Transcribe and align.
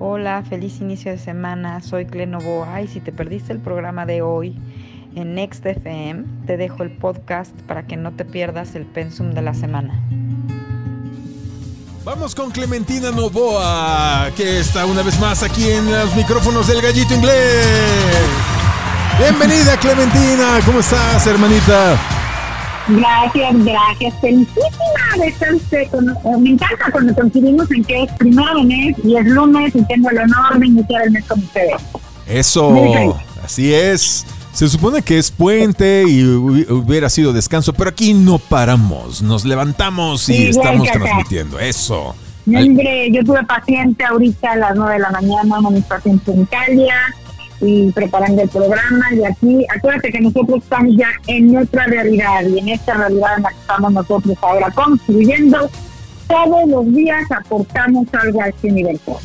Hola, 0.00 0.44
feliz 0.48 0.80
inicio 0.80 1.10
de 1.10 1.18
semana. 1.18 1.80
Soy 1.80 2.06
Clenovoa 2.06 2.80
y 2.82 2.86
si 2.86 3.00
te 3.00 3.10
perdiste 3.10 3.52
el 3.52 3.58
programa 3.58 4.06
de 4.06 4.22
hoy 4.22 4.56
en 5.16 5.34
Next 5.34 5.66
FM, 5.66 6.22
te 6.46 6.56
dejo 6.56 6.84
el 6.84 6.92
podcast 6.92 7.50
para 7.62 7.84
que 7.84 7.96
no 7.96 8.12
te 8.12 8.24
pierdas 8.24 8.76
el 8.76 8.86
pensum 8.86 9.32
de 9.32 9.42
la 9.42 9.54
semana. 9.54 10.00
Vamos 12.04 12.36
con 12.36 12.52
Clementina 12.52 13.10
Novoa, 13.10 14.30
que 14.36 14.60
está 14.60 14.86
una 14.86 15.02
vez 15.02 15.18
más 15.18 15.42
aquí 15.42 15.68
en 15.68 15.90
los 15.90 16.14
micrófonos 16.14 16.68
del 16.68 16.80
Gallito 16.80 17.14
Inglés. 17.16 17.66
Bienvenida 19.18 19.76
Clementina, 19.78 20.60
¿cómo 20.64 20.78
estás, 20.78 21.26
hermanita? 21.26 21.98
Gracias, 22.88 23.64
gracias. 23.64 24.14
Felicísima 24.20 25.16
de 25.18 25.26
estar 25.28 25.54
usted. 25.54 25.88
Con, 25.90 26.06
me 26.42 26.50
encanta 26.50 26.90
cuando 26.90 27.14
coincidimos 27.14 27.70
en 27.70 27.84
que 27.84 28.04
es 28.04 28.12
primero 28.12 28.54
de 28.56 28.64
mes 28.64 28.96
y 29.04 29.16
es 29.16 29.26
lunes 29.26 29.74
y 29.74 29.82
tengo 29.84 30.10
el 30.10 30.18
honor 30.18 30.58
de 30.58 30.66
iniciar 30.66 31.02
el 31.02 31.10
mes 31.12 31.24
con 31.26 31.38
ustedes. 31.40 31.82
Eso, 32.26 33.16
así 33.42 33.72
es. 33.72 34.26
Se 34.52 34.68
supone 34.68 35.02
que 35.02 35.18
es 35.18 35.30
puente 35.30 36.04
y 36.08 36.24
hubiera 36.24 37.08
sido 37.10 37.32
descanso, 37.32 37.72
pero 37.72 37.90
aquí 37.90 38.12
no 38.12 38.38
paramos. 38.38 39.22
Nos 39.22 39.44
levantamos 39.44 40.28
y 40.28 40.48
estamos 40.48 40.90
transmitiendo. 40.90 41.60
Eso. 41.60 42.14
Hombre, 42.46 43.10
yo 43.12 43.22
tuve 43.24 43.44
paciente 43.44 44.04
ahorita 44.04 44.52
a 44.52 44.56
las 44.56 44.74
9 44.74 44.94
de 44.94 45.00
la 45.00 45.10
mañana, 45.10 45.70
mis 45.70 45.84
pacientes 45.84 46.34
en 46.34 46.42
Italia 46.42 46.94
y 47.60 47.90
preparando 47.92 48.42
el 48.42 48.48
programa 48.48 49.06
y 49.12 49.24
aquí, 49.24 49.66
acuérdate 49.74 50.10
que 50.10 50.20
nosotros 50.20 50.58
estamos 50.62 50.94
ya 50.96 51.08
en 51.26 51.56
otra 51.56 51.86
realidad 51.86 52.42
y 52.46 52.58
en 52.58 52.68
esta 52.68 52.94
realidad 52.94 53.36
en 53.36 53.42
la 53.42 53.48
que 53.50 53.58
estamos 53.58 53.92
nosotros 53.92 54.38
ahora 54.40 54.70
construyendo, 54.70 55.70
todos 56.28 56.68
los 56.68 56.94
días 56.94 57.24
aportamos 57.30 58.06
algo 58.12 58.42
a 58.42 58.48
este 58.48 58.68
universo. 58.68 59.18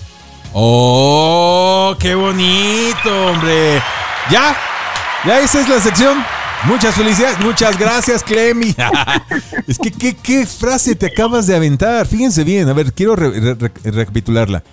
¡Oh, 0.54 1.96
qué 2.00 2.16
bonito, 2.16 3.28
hombre! 3.28 3.82
¿Ya? 4.32 4.56
¿Ya 5.26 5.40
esa 5.40 5.62
es 5.62 5.70
la 5.70 5.80
sección? 5.80 6.24
Muchas 6.66 6.96
felicidades, 6.96 7.40
muchas 7.40 7.78
gracias, 7.78 8.24
Clemi. 8.24 8.74
es 9.68 9.78
que, 9.78 9.92
¿qué, 9.92 10.16
¿qué, 10.16 10.46
frase 10.46 10.96
te 10.96 11.08
acabas 11.08 11.46
de 11.46 11.56
aventar? 11.56 12.08
Fíjense 12.08 12.44
bien, 12.44 12.70
a 12.70 12.74
ver, 12.74 12.94
quiero 12.94 13.16
recapitularla 13.16 14.64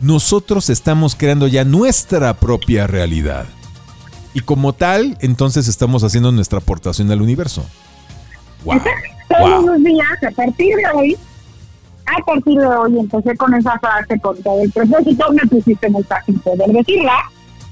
nosotros 0.00 0.70
estamos 0.70 1.14
creando 1.14 1.46
ya 1.48 1.64
nuestra 1.64 2.34
propia 2.34 2.86
realidad. 2.86 3.46
Y 4.34 4.40
como 4.40 4.72
tal, 4.72 5.16
entonces 5.20 5.68
estamos 5.68 6.04
haciendo 6.04 6.30
nuestra 6.30 6.58
aportación 6.58 7.10
al 7.10 7.22
universo. 7.22 7.64
Wow. 8.64 8.80
Todos 9.28 9.64
los 9.64 9.82
días, 9.82 10.06
a 10.26 10.30
partir 10.30 10.76
de 10.76 10.86
hoy, 10.94 11.16
a 12.06 12.24
partir 12.24 12.58
de 12.58 12.66
hoy 12.66 12.98
empecé 12.98 13.36
con 13.36 13.54
esa 13.54 13.78
frase 13.78 14.18
con 14.20 14.40
todo 14.42 14.62
el 14.62 14.70
propósito, 14.70 15.32
me 15.32 15.46
pusiste 15.48 15.90
muy 15.90 16.02
fácil 16.04 16.40
poder 16.40 16.70
decirla, 16.72 17.24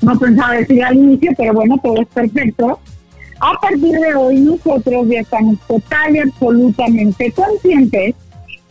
no 0.03 0.19
pensaba 0.19 0.55
decir 0.55 0.85
al 0.85 0.97
inicio, 0.97 1.31
pero 1.37 1.55
bueno, 1.55 1.79
todo 1.83 2.01
es 2.01 2.09
perfecto. 2.09 2.79
A 3.41 3.53
partir 3.61 3.99
de 3.99 4.15
hoy 4.15 4.41
nosotros 4.41 5.09
ya 5.09 5.21
estamos 5.21 5.59
total 5.67 6.17
y 6.17 6.19
absolutamente 6.21 7.33
conscientes 7.33 8.15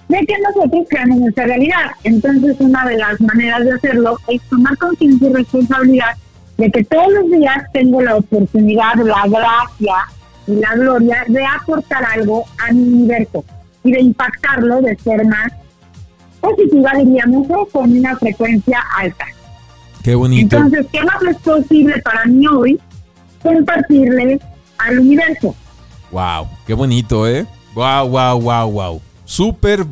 de 0.07 0.25
que 0.25 0.35
nosotros 0.39 0.85
creamos 0.89 1.19
nuestra 1.19 1.45
realidad. 1.45 1.91
Entonces, 2.03 2.55
una 2.59 2.85
de 2.85 2.97
las 2.97 3.19
maneras 3.21 3.63
de 3.63 3.73
hacerlo 3.73 4.17
es 4.27 4.41
tomar 4.43 4.77
conciencia 4.77 5.29
y 5.29 5.33
responsabilidad 5.33 6.15
de 6.57 6.71
que 6.71 6.83
todos 6.83 7.11
los 7.13 7.31
días 7.31 7.57
tengo 7.73 8.01
la 8.01 8.15
oportunidad, 8.15 8.95
la 8.95 9.27
gracia 9.27 9.95
y 10.47 10.55
la 10.55 10.75
gloria 10.75 11.25
de 11.27 11.43
aportar 11.45 12.05
algo 12.05 12.45
a 12.65 12.71
mi 12.71 12.81
universo 12.81 13.43
y 13.83 13.91
de 13.91 14.01
impactarlo 14.01 14.81
de 14.81 14.95
forma 14.97 15.47
positiva, 16.39 16.91
diríamos, 16.97 17.47
o 17.49 17.65
con 17.65 17.91
una 17.97 18.15
frecuencia 18.15 18.79
alta. 18.97 19.25
Qué 20.03 20.13
bonito. 20.13 20.55
Entonces, 20.55 20.85
¿qué 20.91 21.01
más 21.01 21.21
es 21.23 21.37
posible 21.37 21.99
para 22.03 22.25
mí 22.25 22.45
hoy 22.47 22.79
compartirle 23.41 24.39
al 24.77 24.99
universo? 24.99 25.55
Wow, 26.11 26.47
qué 26.67 26.75
bonito, 26.75 27.27
¿eh? 27.27 27.45
Wow, 27.73 28.07
wow, 28.09 28.39
wow, 28.39 28.71
wow 28.71 29.01
súper, 29.25 29.85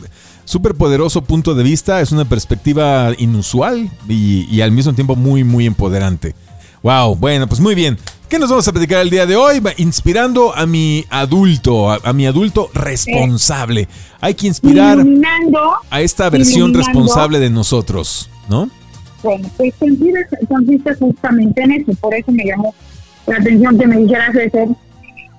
súper 0.45 0.75
poderoso 0.75 1.23
punto 1.23 1.55
de 1.55 1.63
vista, 1.63 2.01
es 2.01 2.11
una 2.11 2.25
perspectiva 2.25 3.11
inusual 3.17 3.89
y, 4.07 4.61
al 4.61 4.71
mismo 4.71 4.93
tiempo 4.93 5.15
muy, 5.15 5.43
muy 5.43 5.65
empoderante. 5.65 6.35
Wow, 6.81 7.15
bueno, 7.15 7.47
pues 7.47 7.59
muy 7.59 7.75
bien. 7.75 7.97
¿Qué 8.29 8.39
nos 8.39 8.49
vamos 8.49 8.67
a 8.67 8.71
platicar 8.71 9.01
el 9.01 9.09
día 9.09 9.25
de 9.25 9.35
hoy? 9.35 9.61
Inspirando 9.77 10.55
a 10.55 10.65
mi 10.65 11.05
adulto, 11.09 11.91
a, 11.91 12.13
mi 12.13 12.25
adulto 12.25 12.69
responsable. 12.73 13.87
Hay 14.21 14.33
que 14.33 14.47
inspirar 14.47 15.05
a 15.89 16.01
esta 16.01 16.29
versión 16.29 16.73
responsable 16.73 17.39
de 17.39 17.49
nosotros, 17.49 18.29
¿no? 18.49 18.69
Bueno, 19.21 19.47
pues 19.55 19.73
consiste 20.49 20.95
justamente 20.95 21.61
en 21.61 21.71
eso, 21.71 21.93
por 22.01 22.13
eso 22.13 22.31
me 22.31 22.43
llamó 22.43 22.73
la 23.27 23.37
atención 23.37 23.77
que 23.77 23.87
me 23.87 23.97
dijeras 23.99 24.35
eso, 24.35 24.77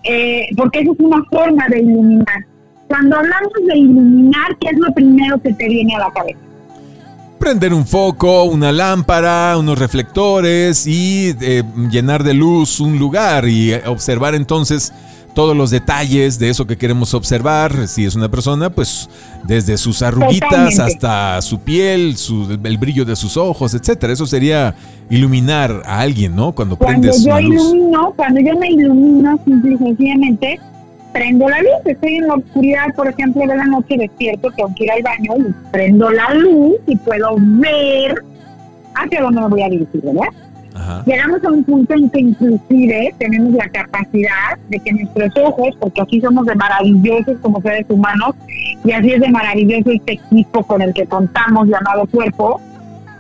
eh, 0.04 0.46
porque 0.56 0.80
eso 0.80 0.92
es 0.92 1.00
una 1.00 1.22
forma 1.30 1.68
de 1.68 1.80
iluminar. 1.80 2.46
Cuando 2.94 3.16
hablamos 3.16 3.52
de 3.66 3.76
iluminar, 3.76 4.56
¿qué 4.60 4.68
es 4.68 4.78
lo 4.78 4.94
primero 4.94 5.36
que 5.42 5.52
te 5.52 5.68
viene 5.68 5.96
a 5.96 5.98
la 5.98 6.12
cabeza? 6.12 6.38
Prender 7.40 7.74
un 7.74 7.84
foco, 7.84 8.44
una 8.44 8.70
lámpara, 8.70 9.58
unos 9.58 9.76
reflectores 9.80 10.86
y 10.86 11.34
eh, 11.40 11.64
llenar 11.90 12.22
de 12.22 12.34
luz 12.34 12.78
un 12.78 12.96
lugar 12.96 13.48
y 13.48 13.74
observar 13.86 14.36
entonces 14.36 14.92
todos 15.34 15.56
los 15.56 15.72
detalles 15.72 16.38
de 16.38 16.50
eso 16.50 16.68
que 16.68 16.78
queremos 16.78 17.14
observar. 17.14 17.88
Si 17.88 18.04
es 18.04 18.14
una 18.14 18.28
persona, 18.28 18.70
pues 18.70 19.10
desde 19.42 19.76
sus 19.76 20.00
arruguitas 20.00 20.78
hasta 20.78 21.42
su 21.42 21.58
piel, 21.58 22.14
el 22.62 22.78
brillo 22.78 23.04
de 23.04 23.16
sus 23.16 23.36
ojos, 23.36 23.74
etcétera. 23.74 24.12
Eso 24.12 24.24
sería 24.24 24.76
iluminar 25.10 25.82
a 25.84 25.98
alguien, 25.98 26.36
¿no? 26.36 26.52
Cuando, 26.52 26.76
cuando 26.76 27.08
prendes 27.10 27.24
yo 27.24 27.40
ilumino, 27.40 28.12
Cuando 28.14 28.38
yo 28.40 28.56
me 28.56 28.68
ilumino, 28.68 29.36
simple 29.44 29.74
y 29.74 29.78
sencillamente 29.78 30.60
prendo 31.14 31.48
la 31.48 31.60
luz. 31.60 31.86
Estoy 31.86 32.16
en 32.16 32.26
la 32.26 32.34
oscuridad, 32.34 32.94
por 32.94 33.08
ejemplo, 33.08 33.46
de 33.46 33.56
la 33.56 33.64
noche 33.64 33.96
despierto, 33.96 34.50
tengo 34.50 34.74
que 34.76 34.84
ir 34.84 34.90
al 34.90 35.02
baño 35.02 35.48
y 35.48 35.70
prendo 35.70 36.10
la 36.10 36.34
luz 36.34 36.74
y 36.86 36.96
puedo 36.96 37.36
ver 37.38 38.14
hacia 38.96 39.22
dónde 39.22 39.40
me 39.40 39.48
voy 39.48 39.62
a 39.62 39.68
dirigir, 39.68 40.02
¿verdad? 40.02 40.28
Llegamos 41.06 41.42
a 41.44 41.50
un 41.50 41.62
punto 41.62 41.94
en 41.94 42.10
que 42.10 42.20
inclusive 42.20 43.14
tenemos 43.18 43.52
la 43.52 43.68
capacidad 43.68 44.58
de 44.68 44.80
que 44.80 44.92
nuestros 44.92 45.32
ojos, 45.36 45.76
porque 45.78 46.02
aquí 46.02 46.20
somos 46.20 46.44
de 46.46 46.54
maravillosos 46.56 47.38
como 47.40 47.62
seres 47.62 47.86
humanos, 47.88 48.34
y 48.84 48.90
así 48.90 49.12
es 49.12 49.20
de 49.20 49.28
maravilloso 49.28 49.92
este 49.92 50.14
equipo 50.14 50.64
con 50.64 50.82
el 50.82 50.92
que 50.92 51.06
contamos 51.06 51.68
llamado 51.68 52.06
cuerpo, 52.06 52.60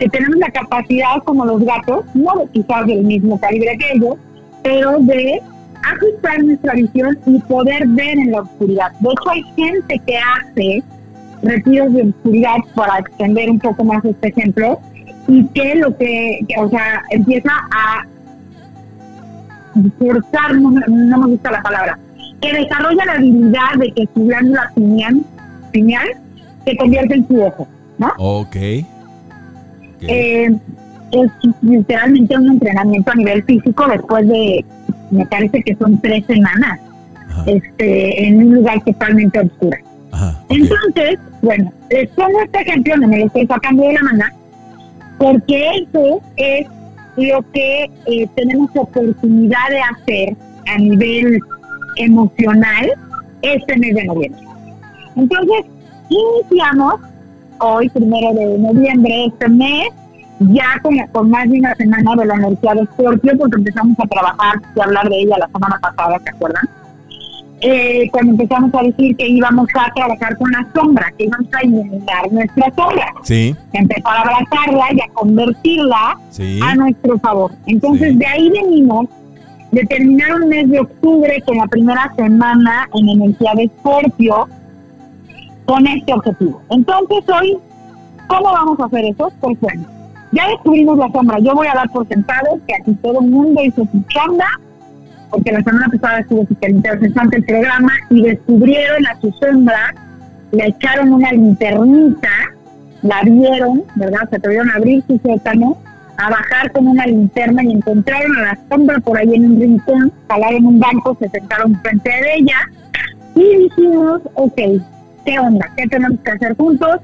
que 0.00 0.08
tenemos 0.08 0.36
la 0.38 0.50
capacidad 0.50 1.22
como 1.24 1.44
los 1.44 1.64
gatos, 1.64 2.04
no 2.14 2.32
quizás 2.52 2.86
del 2.86 3.04
mismo 3.04 3.38
calibre 3.38 3.78
que 3.78 3.92
ellos, 3.92 4.16
pero 4.64 4.98
de 4.98 5.40
ajustar 5.92 6.42
nuestra 6.42 6.74
visión 6.74 7.18
y 7.26 7.38
poder 7.40 7.86
ver 7.88 8.18
en 8.18 8.32
la 8.32 8.40
oscuridad. 8.40 8.92
De 9.00 9.08
hecho, 9.10 9.30
hay 9.30 9.42
gente 9.56 10.00
que 10.06 10.16
hace 10.18 10.82
retiros 11.42 11.92
de 11.92 12.02
oscuridad 12.02 12.56
para 12.74 12.98
extender 12.98 13.50
un 13.50 13.58
poco 13.58 13.84
más 13.84 14.04
este 14.04 14.28
ejemplo 14.28 14.80
y 15.28 15.46
que 15.48 15.74
lo 15.76 15.96
que, 15.96 16.40
o 16.58 16.68
sea, 16.68 17.02
empieza 17.10 17.50
a 17.70 18.06
forzar, 19.98 20.54
no, 20.54 20.70
me 21.18 21.26
gusta 21.26 21.50
la 21.50 21.62
palabra, 21.62 21.98
que 22.40 22.52
desarrolla 22.52 23.04
la 23.04 23.12
habilidad 23.14 23.74
de 23.78 23.92
que 23.92 24.08
su 24.14 24.24
glándula 24.24 24.70
pineal, 24.74 25.22
pineal 25.72 26.08
se 26.64 26.76
convierte 26.76 27.14
en 27.14 27.28
su 27.28 27.42
ojo, 27.42 27.68
¿no? 27.98 28.12
Ok. 28.18 28.56
Eh, 30.06 30.50
es 31.12 31.30
literalmente 31.62 32.36
un 32.36 32.50
entrenamiento 32.50 33.10
a 33.10 33.14
nivel 33.14 33.42
físico 33.44 33.86
después 33.88 34.26
de 34.28 34.64
me 35.14 35.26
parece 35.26 35.62
que 35.62 35.74
son 35.76 36.00
tres 36.00 36.24
semanas, 36.26 36.80
este, 37.46 38.26
en 38.26 38.38
un 38.38 38.54
lugar 38.54 38.82
totalmente 38.84 39.40
oscuro. 39.40 39.76
Entonces, 40.48 41.18
bueno, 41.42 41.72
les 41.90 42.08
pongo 42.10 42.40
este 42.42 42.60
ejemplo, 42.60 42.96
no 42.96 43.08
me 43.08 43.18
lo 43.18 43.26
estoy 43.26 43.46
sacando 43.46 43.82
de 43.82 43.92
la 43.94 44.02
mano, 44.02 44.24
porque 45.18 45.70
eso 45.82 46.20
es 46.36 46.66
lo 47.16 47.42
que 47.52 47.90
eh, 48.06 48.28
tenemos 48.34 48.70
oportunidad 48.74 49.68
de 49.70 49.80
hacer 49.80 50.36
a 50.66 50.78
nivel 50.78 51.40
emocional 51.96 52.92
este 53.42 53.76
mes 53.76 53.94
de 53.94 54.04
noviembre. 54.04 54.42
Entonces, 55.16 55.64
iniciamos 56.08 57.00
hoy, 57.60 57.88
primero 57.88 58.32
de 58.34 58.58
noviembre, 58.58 59.26
este 59.26 59.48
mes, 59.48 59.88
ya 60.40 60.78
con, 60.82 60.96
con, 61.12 61.30
más 61.30 61.48
de 61.48 61.58
una 61.58 61.74
semana 61.74 62.14
de 62.16 62.26
la 62.26 62.34
energía 62.34 62.74
de 62.74 62.84
Scorpio, 62.86 63.32
porque 63.38 63.56
empezamos 63.56 63.98
a 63.98 64.06
trabajar 64.06 64.60
y 64.74 64.80
a 64.80 64.84
hablar 64.84 65.08
de 65.08 65.16
ella 65.20 65.36
la 65.38 65.48
semana 65.48 65.78
pasada, 65.80 66.18
¿se 66.18 66.30
acuerdan? 66.30 66.68
Eh, 67.60 68.10
cuando 68.10 68.32
empezamos 68.32 68.74
a 68.74 68.82
decir 68.82 69.16
que 69.16 69.26
íbamos 69.26 69.66
a 69.74 69.90
trabajar 69.94 70.36
con 70.36 70.50
la 70.50 70.66
sombra, 70.74 71.10
que 71.16 71.24
íbamos 71.24 71.48
a 71.54 71.64
iluminar 71.64 72.30
nuestra 72.30 72.70
sombra. 72.76 73.06
Sí. 73.22 73.56
Empezar 73.72 74.16
a 74.16 74.20
abrazarla 74.20 74.86
y 74.92 75.00
a 75.00 75.14
convertirla 75.14 76.18
a 76.62 76.74
nuestro 76.74 77.18
favor. 77.20 77.52
Entonces, 77.66 78.18
de 78.18 78.26
ahí 78.26 78.50
venimos 78.50 79.06
de 79.72 79.82
terminar 79.86 80.34
un 80.34 80.48
mes 80.48 80.68
de 80.68 80.80
octubre 80.80 81.42
con 81.46 81.56
la 81.56 81.66
primera 81.66 82.12
semana 82.16 82.88
en 82.94 83.08
energía 83.08 83.52
de 83.54 83.70
Scorpio 83.78 84.46
con 85.64 85.86
este 85.86 86.12
objetivo. 86.12 86.60
Entonces, 86.68 87.24
hoy, 87.30 87.56
¿cómo 88.26 88.52
vamos 88.52 88.78
a 88.78 88.84
hacer 88.84 89.06
eso? 89.06 89.32
Pues 89.40 89.58
bueno 89.60 89.93
ya 90.34 90.48
descubrimos 90.48 90.98
la 90.98 91.10
sombra. 91.10 91.38
Yo 91.38 91.54
voy 91.54 91.66
a 91.66 91.74
dar 91.74 91.88
por 91.90 92.06
sentado 92.08 92.58
que 92.66 92.74
aquí 92.74 92.92
todo 93.02 93.20
el 93.20 93.30
mundo 93.30 93.62
hizo 93.62 93.86
su 93.90 94.02
chamba, 94.08 94.46
porque 95.30 95.52
la 95.52 95.62
semana 95.62 95.88
pasada 95.88 96.20
estuvo 96.20 96.46
súper 96.46 96.70
interesante 96.70 97.36
el 97.36 97.44
programa 97.44 97.92
y 98.10 98.22
descubrieron 98.22 99.06
a 99.06 99.20
su 99.20 99.32
sombra, 99.32 99.94
le 100.52 100.66
echaron 100.66 101.12
una 101.12 101.32
linternita, 101.32 102.30
la 103.02 103.22
vieron, 103.22 103.82
¿verdad? 103.96 104.28
Se 104.30 104.36
atrevieron 104.36 104.70
a 104.70 104.76
abrir 104.76 105.02
su 105.06 105.18
sótano, 105.18 105.76
a 106.16 106.30
bajar 106.30 106.70
con 106.72 106.86
una 106.86 107.06
linterna 107.06 107.62
y 107.64 107.72
encontraron 107.72 108.36
a 108.36 108.42
la 108.42 108.58
sombra 108.68 108.98
por 109.00 109.18
ahí 109.18 109.34
en 109.34 109.52
un 109.52 109.60
rincón, 109.60 110.12
jalaron 110.28 110.66
un 110.66 110.80
banco, 110.80 111.16
se 111.20 111.28
sentaron 111.28 111.74
frente 111.80 112.08
de 112.08 112.34
ella 112.36 112.56
y 113.34 113.56
dijimos, 113.64 114.20
ok, 114.34 114.60
¿qué 115.24 115.38
onda? 115.38 115.68
¿Qué 115.76 115.86
tenemos 115.88 116.18
que 116.20 116.30
hacer 116.30 116.56
juntos? 116.56 117.00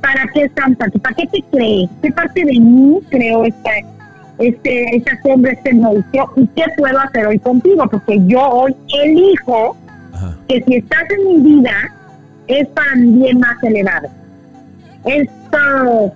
¿Para 0.00 0.26
qué 0.32 0.44
estamos 0.44 0.76
aquí? 0.80 0.98
¿Para 0.98 1.14
qué 1.14 1.26
te 1.26 1.42
crees? 1.50 1.90
¿Qué 2.02 2.12
parte 2.12 2.44
de 2.44 2.60
mí 2.60 2.98
creo 3.10 3.44
esta, 3.44 3.70
este, 4.38 4.96
esta 4.96 5.20
sombra, 5.22 5.52
este 5.52 5.74
monstruo? 5.74 6.32
¿Y 6.36 6.46
qué 6.48 6.64
puedo 6.76 6.98
hacer 6.98 7.26
hoy 7.26 7.38
contigo? 7.38 7.84
Porque 7.90 8.18
yo 8.26 8.40
hoy 8.40 8.76
elijo 9.02 9.76
que 10.48 10.62
si 10.64 10.76
estás 10.76 11.04
en 11.10 11.42
mi 11.42 11.60
vida 11.60 11.72
es 12.46 12.66
bien 12.96 13.40
más 13.40 13.62
elevado. 13.62 14.08
Esto, 15.04 16.12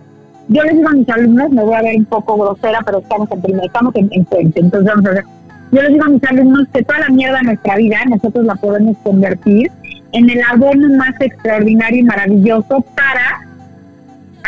yo 0.48 0.62
les 0.62 0.76
digo 0.76 0.88
a 0.88 0.92
mis 0.92 1.08
alumnos, 1.08 1.50
me 1.50 1.62
voy 1.62 1.74
a 1.74 1.82
ver 1.82 1.96
un 1.96 2.04
poco 2.06 2.36
grosera, 2.36 2.80
pero 2.84 2.98
estamos 2.98 3.30
en 3.30 3.42
primer, 3.42 3.66
estamos 3.66 3.94
en, 3.94 4.08
en 4.12 4.24
puente, 4.24 4.60
entonces 4.60 4.88
vamos 4.88 5.06
a 5.06 5.14
ver. 5.14 5.24
Yo 5.70 5.82
les 5.82 5.92
digo 5.92 6.04
a 6.04 6.08
mis 6.08 6.24
alumnos 6.24 6.68
que 6.72 6.82
toda 6.82 7.00
la 7.00 7.08
mierda 7.08 7.38
de 7.38 7.44
nuestra 7.44 7.76
vida 7.76 7.98
nosotros 8.08 8.44
la 8.44 8.54
podemos 8.56 8.96
convertir 9.02 9.70
en 10.12 10.28
el 10.28 10.40
abono 10.42 10.96
más 10.96 11.14
extraordinario 11.20 12.00
y 12.00 12.02
maravilloso 12.02 12.84
para 12.94 13.41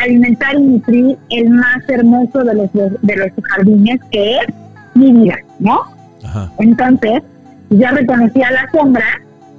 alimentar 0.05 0.55
y 0.55 0.63
nutrir 0.63 1.19
el 1.31 1.51
más 1.51 1.89
hermoso 1.89 2.45
de 2.45 2.55
los, 2.55 2.73
de 2.73 3.17
los 3.17 3.29
jardines, 3.43 4.01
que 4.11 4.37
es 4.37 4.47
mi 4.95 5.13
vida, 5.13 5.37
¿no? 5.59 5.81
Entonces, 6.59 7.23
ya 7.71 7.91
reconocí 7.91 8.43
a 8.43 8.51
la 8.51 8.71
sombra, 8.71 9.05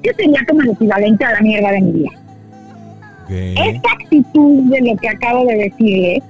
que 0.02 0.14
sería 0.14 0.40
como 0.48 0.62
el 0.62 0.70
equivalente 0.70 1.26
a 1.26 1.34
la 1.34 1.42
mierda 1.42 1.72
de 1.72 1.82
mi 1.82 1.92
vida. 1.92 2.12
Esta 3.30 3.92
actitud 3.92 4.64
de 4.70 4.82
lo 4.82 4.96
que 4.98 5.10
acabo 5.10 5.46
de 5.46 5.56
decirles, 5.56 6.24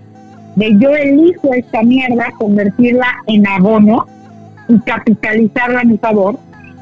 de 0.56 0.78
yo 0.80 0.90
elijo 0.96 1.54
esta 1.54 1.84
mierda, 1.84 2.32
convertirla 2.38 3.08
en 3.28 3.46
abono 3.48 4.08
y 4.70 4.80
capitalizarla 4.80 5.82
a 5.82 5.84
mi 5.84 5.98
favor, 5.98 6.40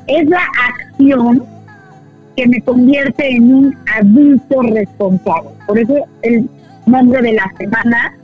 es 0.07 0.27
la 0.29 0.41
acción 0.69 1.43
que 2.35 2.47
me 2.47 2.61
convierte 2.61 3.35
en 3.35 3.53
un 3.53 3.77
adulto 3.99 4.61
responsable. 4.61 5.49
Por 5.67 5.79
eso 5.79 5.95
el 6.21 6.49
nombre 6.85 7.21
de 7.21 7.33
la 7.33 7.51
semana 7.57 8.15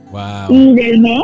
y 0.48 0.74
del 0.74 1.00
mes 1.00 1.22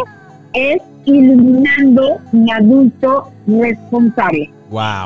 es 0.52 0.82
Iluminando 1.06 2.18
mi 2.32 2.50
adulto 2.50 3.30
responsable. 3.46 4.50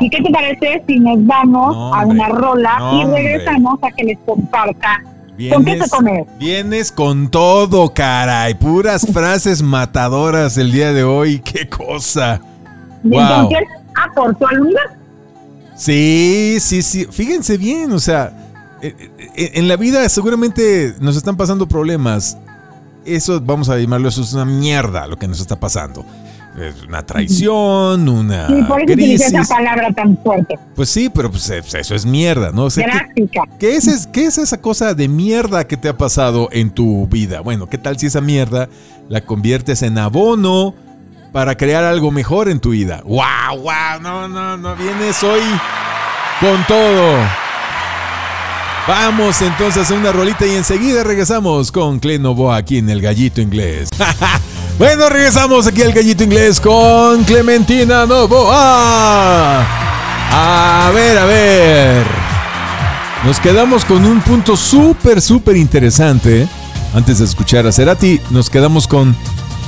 ¿Y 0.00 0.09
qué 0.09 0.23
te 0.23 0.31
parece 0.31 0.82
si 0.87 0.99
nos 0.99 1.27
vamos 1.27 1.77
a 1.94 2.06
una 2.06 2.29
rola 2.31 2.79
y 2.94 3.05
regresamos 3.05 3.79
a 3.82 3.91
que 3.91 4.05
les 4.05 4.19
comparta 4.21 5.03
¿Con 5.49 5.65
qué 5.65 5.82
se 5.82 5.88
come? 5.88 6.27
Vienes 6.38 6.93
con 6.93 7.31
todo, 7.31 7.94
caray. 7.94 8.55
Puras 8.55 9.06
frases 9.11 9.62
matadoras 9.62 10.59
el 10.59 10.71
día 10.71 10.93
de 10.93 11.03
hoy. 11.03 11.38
¡Qué 11.41 11.69
cosa! 11.69 12.41
wow. 13.03 13.21
entonces 13.21 13.69
aportó 13.94 14.47
al 14.49 14.61
universo. 14.61 14.94
Sí, 15.77 16.59
sí, 16.61 16.82
sí. 16.82 17.06
Fíjense 17.11 17.56
bien, 17.56 17.91
o 17.93 17.99
sea, 17.99 18.32
en 18.82 19.69
la 19.69 19.77
vida 19.77 20.09
seguramente 20.09 20.94
nos 21.00 21.17
están 21.17 21.37
pasando 21.37 21.67
problemas. 21.69 22.37
Eso, 23.05 23.41
vamos 23.41 23.69
a 23.69 23.79
llamarlo, 23.79 24.09
eso 24.09 24.23
es 24.23 24.32
una 24.35 24.44
mierda 24.44 25.06
lo 25.06 25.17
que 25.17 25.27
nos 25.27 25.41
está 25.41 25.59
pasando. 25.59 26.05
Es 26.59 26.82
una 26.82 27.06
traición, 27.06 28.09
una 28.09 28.49
sí, 28.49 28.62
por 28.67 28.82
eso 28.82 28.93
crisis. 28.93 29.32
esa 29.32 29.55
palabra 29.55 29.93
tan 29.93 30.19
fuerte. 30.19 30.59
Pues 30.75 30.88
sí, 30.88 31.09
pero 31.09 31.31
pues 31.31 31.49
eh, 31.49 31.62
eso 31.75 31.94
es 31.94 32.05
mierda, 32.05 32.50
¿no? 32.50 32.65
O 32.67 32.71
¿qué, 33.59 33.77
es, 33.77 34.09
¿Qué 34.09 34.27
es 34.27 34.37
esa 34.37 34.61
cosa 34.61 34.94
de 34.94 35.06
mierda 35.06 35.67
que 35.67 35.77
te 35.77 35.88
ha 35.88 35.97
pasado 35.97 36.49
en 36.50 36.71
tu 36.71 37.06
vida? 37.06 37.41
Bueno, 37.41 37.69
¿qué 37.69 37.79
tal 37.79 37.99
si 37.99 38.06
esa 38.06 38.21
mierda 38.21 38.69
la 39.09 39.21
conviertes 39.21 39.82
en 39.82 39.97
abono 39.97 40.75
para 41.32 41.56
crear 41.56 41.85
algo 41.85 42.11
mejor 42.11 42.49
en 42.49 42.59
tu 42.59 42.71
vida? 42.71 43.03
¡Wow, 43.05 43.62
wow! 43.62 44.00
No, 44.03 44.29
no, 44.29 44.56
no, 44.56 44.75
vienes 44.75 45.23
hoy 45.23 45.43
con 46.41 46.67
todo. 46.67 47.17
Vamos 48.88 49.41
entonces 49.43 49.91
a 49.91 49.94
una 49.94 50.11
rolita 50.11 50.47
y 50.47 50.56
enseguida 50.56 51.05
regresamos 51.05 51.71
con 51.71 52.00
Cle 52.00 52.21
aquí 52.53 52.79
en 52.79 52.88
el 52.88 53.00
Gallito 53.00 53.41
Inglés. 53.41 53.91
bueno, 54.79 55.09
regresamos 55.09 55.67
aquí 55.67 55.82
al 55.82 55.93
Gallito 55.93 56.25
Inglés 56.25 56.61
con 56.61 57.23
Clementina 57.25 58.06
Novoa. 58.06 59.61
A 60.32 60.91
ver, 60.94 61.19
a 61.19 61.25
ver. 61.27 62.06
Nos 63.25 63.38
quedamos 63.38 63.85
con 63.85 64.05
un 64.06 64.23
punto 64.23 64.56
súper, 64.56 65.21
súper 65.21 65.56
interesante. 65.56 66.49
Antes 66.94 67.19
de 67.19 67.27
escuchar 67.27 67.67
a 67.67 67.73
Cerati, 67.73 68.19
nos 68.31 68.49
quedamos 68.49 68.88
con 68.88 69.15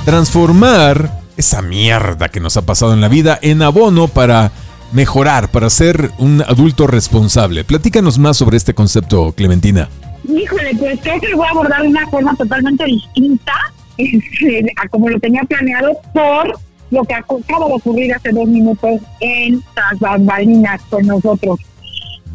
transformar 0.05 1.21
esa 1.37 1.61
mierda 1.61 2.29
que 2.29 2.39
nos 2.39 2.57
ha 2.57 2.63
pasado 2.63 2.93
en 2.93 3.01
la 3.01 3.07
vida 3.07 3.37
en 3.41 3.61
abono 3.61 4.07
para 4.07 4.51
mejorar, 4.93 5.49
para 5.49 5.69
ser 5.69 6.11
un 6.17 6.41
adulto 6.41 6.87
responsable. 6.87 7.63
Platícanos 7.63 8.17
más 8.19 8.37
sobre 8.37 8.57
este 8.57 8.73
concepto, 8.73 9.33
Clementina. 9.33 9.89
Híjole, 10.27 10.75
pues 10.79 10.99
creo 11.01 11.19
que 11.19 11.29
lo 11.29 11.37
voy 11.37 11.47
a 11.47 11.51
abordar 11.51 11.81
de 11.81 11.87
una 11.89 12.07
forma 12.07 12.35
totalmente 12.35 12.85
distinta 12.85 13.53
este, 13.97 14.65
a 14.77 14.87
como 14.87 15.09
lo 15.09 15.19
tenía 15.19 15.41
planeado 15.43 15.91
por 16.13 16.57
lo 16.91 17.03
que 17.03 17.13
acaba 17.13 17.67
de 17.67 17.73
ocurrir 17.73 18.13
hace 18.13 18.29
dos 18.31 18.47
minutos 18.47 19.01
en 19.19 19.63
las 19.75 19.99
bambalinas 19.99 20.81
con 20.89 21.05
nosotros. 21.05 21.59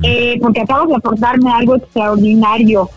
Eh, 0.03 0.39
porque 0.41 0.61
acabas 0.61 0.89
de 0.89 0.97
aportarme 0.97 1.51
algo 1.53 1.77
extraordinario. 1.77 2.89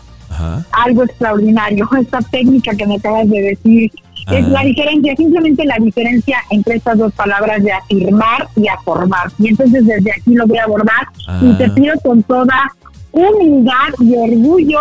Algo 0.72 1.04
extraordinario. 1.04 1.88
Esta 2.00 2.20
técnica 2.20 2.74
que 2.74 2.86
me 2.86 2.96
acabas 2.96 3.28
de 3.28 3.40
decir 3.42 3.90
es 4.30 4.48
la 4.48 4.62
diferencia, 4.62 5.16
simplemente 5.16 5.64
la 5.64 5.76
diferencia 5.80 6.38
entre 6.50 6.76
estas 6.76 6.96
dos 6.96 7.12
palabras 7.12 7.62
de 7.62 7.72
afirmar 7.72 8.48
y 8.54 8.68
aformar. 8.68 9.32
Y 9.38 9.48
entonces 9.48 9.84
desde 9.84 10.12
aquí 10.12 10.34
lo 10.34 10.46
voy 10.46 10.58
a 10.58 10.64
abordar 10.64 11.08
y 11.40 11.52
te 11.54 11.68
pido 11.70 11.94
con 12.04 12.22
toda 12.22 12.70
humildad 13.10 13.88
y 13.98 14.14
orgullo 14.14 14.80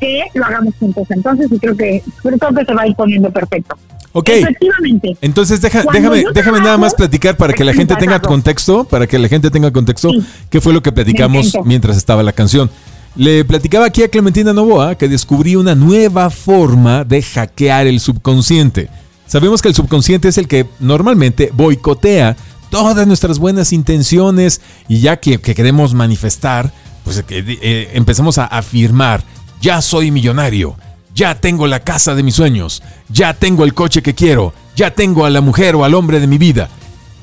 que 0.00 0.22
lo 0.34 0.44
hagamos 0.44 0.74
juntos. 0.78 1.06
Entonces, 1.10 1.50
y 1.52 1.58
creo 1.58 1.76
que, 1.76 2.02
creo 2.22 2.38
que 2.38 2.64
se 2.64 2.74
va 2.74 2.82
a 2.82 2.86
ir 2.86 2.94
poniendo 2.94 3.30
perfecto. 3.30 3.76
Ok. 4.12 4.28
Efectivamente. 4.28 5.16
Entonces, 5.20 5.60
déjame, 5.60 6.24
déjame 6.34 6.60
nada 6.60 6.78
más 6.78 6.94
platicar 6.94 7.36
para 7.36 7.52
que 7.52 7.64
la 7.64 7.72
gente 7.72 7.94
tenga 7.96 8.20
contexto, 8.20 8.84
para 8.84 9.06
que 9.06 9.18
la 9.18 9.28
gente 9.28 9.50
tenga 9.50 9.70
contexto, 9.70 10.10
qué 10.48 10.60
fue 10.60 10.72
lo 10.72 10.82
que 10.82 10.90
platicamos 10.90 11.56
mientras 11.64 11.96
estaba 11.96 12.22
la 12.22 12.32
canción. 12.32 12.70
Le 13.16 13.44
platicaba 13.44 13.86
aquí 13.86 14.02
a 14.04 14.08
Clementina 14.08 14.52
Novoa 14.52 14.94
que 14.94 15.08
descubrí 15.08 15.56
una 15.56 15.74
nueva 15.74 16.30
forma 16.30 17.04
de 17.04 17.22
hackear 17.22 17.88
el 17.88 17.98
subconsciente. 17.98 18.88
Sabemos 19.26 19.60
que 19.60 19.68
el 19.68 19.74
subconsciente 19.74 20.28
es 20.28 20.38
el 20.38 20.46
que 20.46 20.66
normalmente 20.78 21.50
boicotea 21.52 22.36
todas 22.70 23.06
nuestras 23.06 23.40
buenas 23.40 23.72
intenciones 23.72 24.60
y 24.88 25.00
ya 25.00 25.18
que, 25.18 25.40
queremos 25.40 25.92
manifestar, 25.92 26.72
pues 27.04 27.24
eh, 27.28 27.90
empezamos 27.94 28.38
a 28.38 28.44
afirmar, 28.44 29.24
ya 29.60 29.82
soy 29.82 30.12
millonario, 30.12 30.76
ya 31.12 31.40
tengo 31.40 31.66
la 31.66 31.80
casa 31.80 32.14
de 32.14 32.22
mis 32.22 32.36
sueños, 32.36 32.80
ya 33.08 33.34
tengo 33.34 33.64
el 33.64 33.74
coche 33.74 34.02
que 34.02 34.14
quiero, 34.14 34.54
ya 34.76 34.92
tengo 34.92 35.24
a 35.24 35.30
la 35.30 35.40
mujer 35.40 35.74
o 35.74 35.84
al 35.84 35.94
hombre 35.94 36.20
de 36.20 36.28
mi 36.28 36.38
vida. 36.38 36.68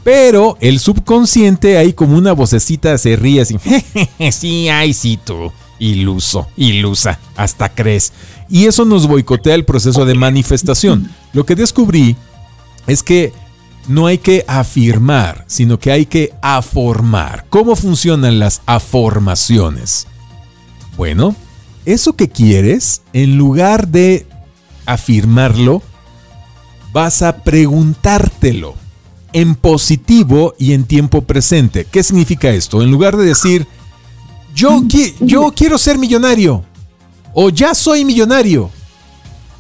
Pero 0.03 0.57
el 0.59 0.79
subconsciente 0.79 1.77
ahí 1.77 1.93
como 1.93 2.17
una 2.17 2.33
vocecita 2.33 2.97
se 2.97 3.15
ríe 3.15 3.41
así, 3.41 3.57
sí, 4.31 4.67
ay, 4.67 4.93
sí, 4.93 5.17
tú 5.23 5.51
iluso, 5.79 6.47
ilusa, 6.57 7.19
hasta 7.35 7.69
crees. 7.69 8.13
Y 8.49 8.65
eso 8.65 8.85
nos 8.85 9.07
boicotea 9.07 9.55
el 9.55 9.65
proceso 9.65 10.05
de 10.05 10.15
manifestación. 10.15 11.09
Lo 11.33 11.45
que 11.45 11.55
descubrí 11.55 12.15
es 12.87 13.03
que 13.03 13.33
no 13.87 14.05
hay 14.07 14.17
que 14.17 14.43
afirmar, 14.47 15.45
sino 15.47 15.79
que 15.79 15.91
hay 15.91 16.05
que 16.05 16.33
aformar. 16.41 17.45
¿Cómo 17.49 17.75
funcionan 17.75 18.39
las 18.39 18.61
aformaciones? 18.65 20.07
Bueno, 20.97 21.35
eso 21.85 22.15
que 22.15 22.29
quieres, 22.29 23.01
en 23.13 23.37
lugar 23.37 23.87
de 23.87 24.27
afirmarlo, 24.85 25.81
vas 26.91 27.21
a 27.21 27.43
preguntártelo 27.43 28.75
en 29.33 29.55
positivo 29.55 30.55
y 30.57 30.73
en 30.73 30.85
tiempo 30.85 31.21
presente. 31.21 31.85
¿Qué 31.85 32.03
significa 32.03 32.49
esto? 32.49 32.81
En 32.81 32.91
lugar 32.91 33.17
de 33.17 33.25
decir, 33.25 33.67
yo, 34.57 34.81
yo 35.19 35.53
quiero 35.55 35.77
ser 35.77 35.99
millonario. 35.99 36.65
O 37.33 37.49
ya 37.49 37.75
soy 37.75 38.03
millonario. 38.03 38.71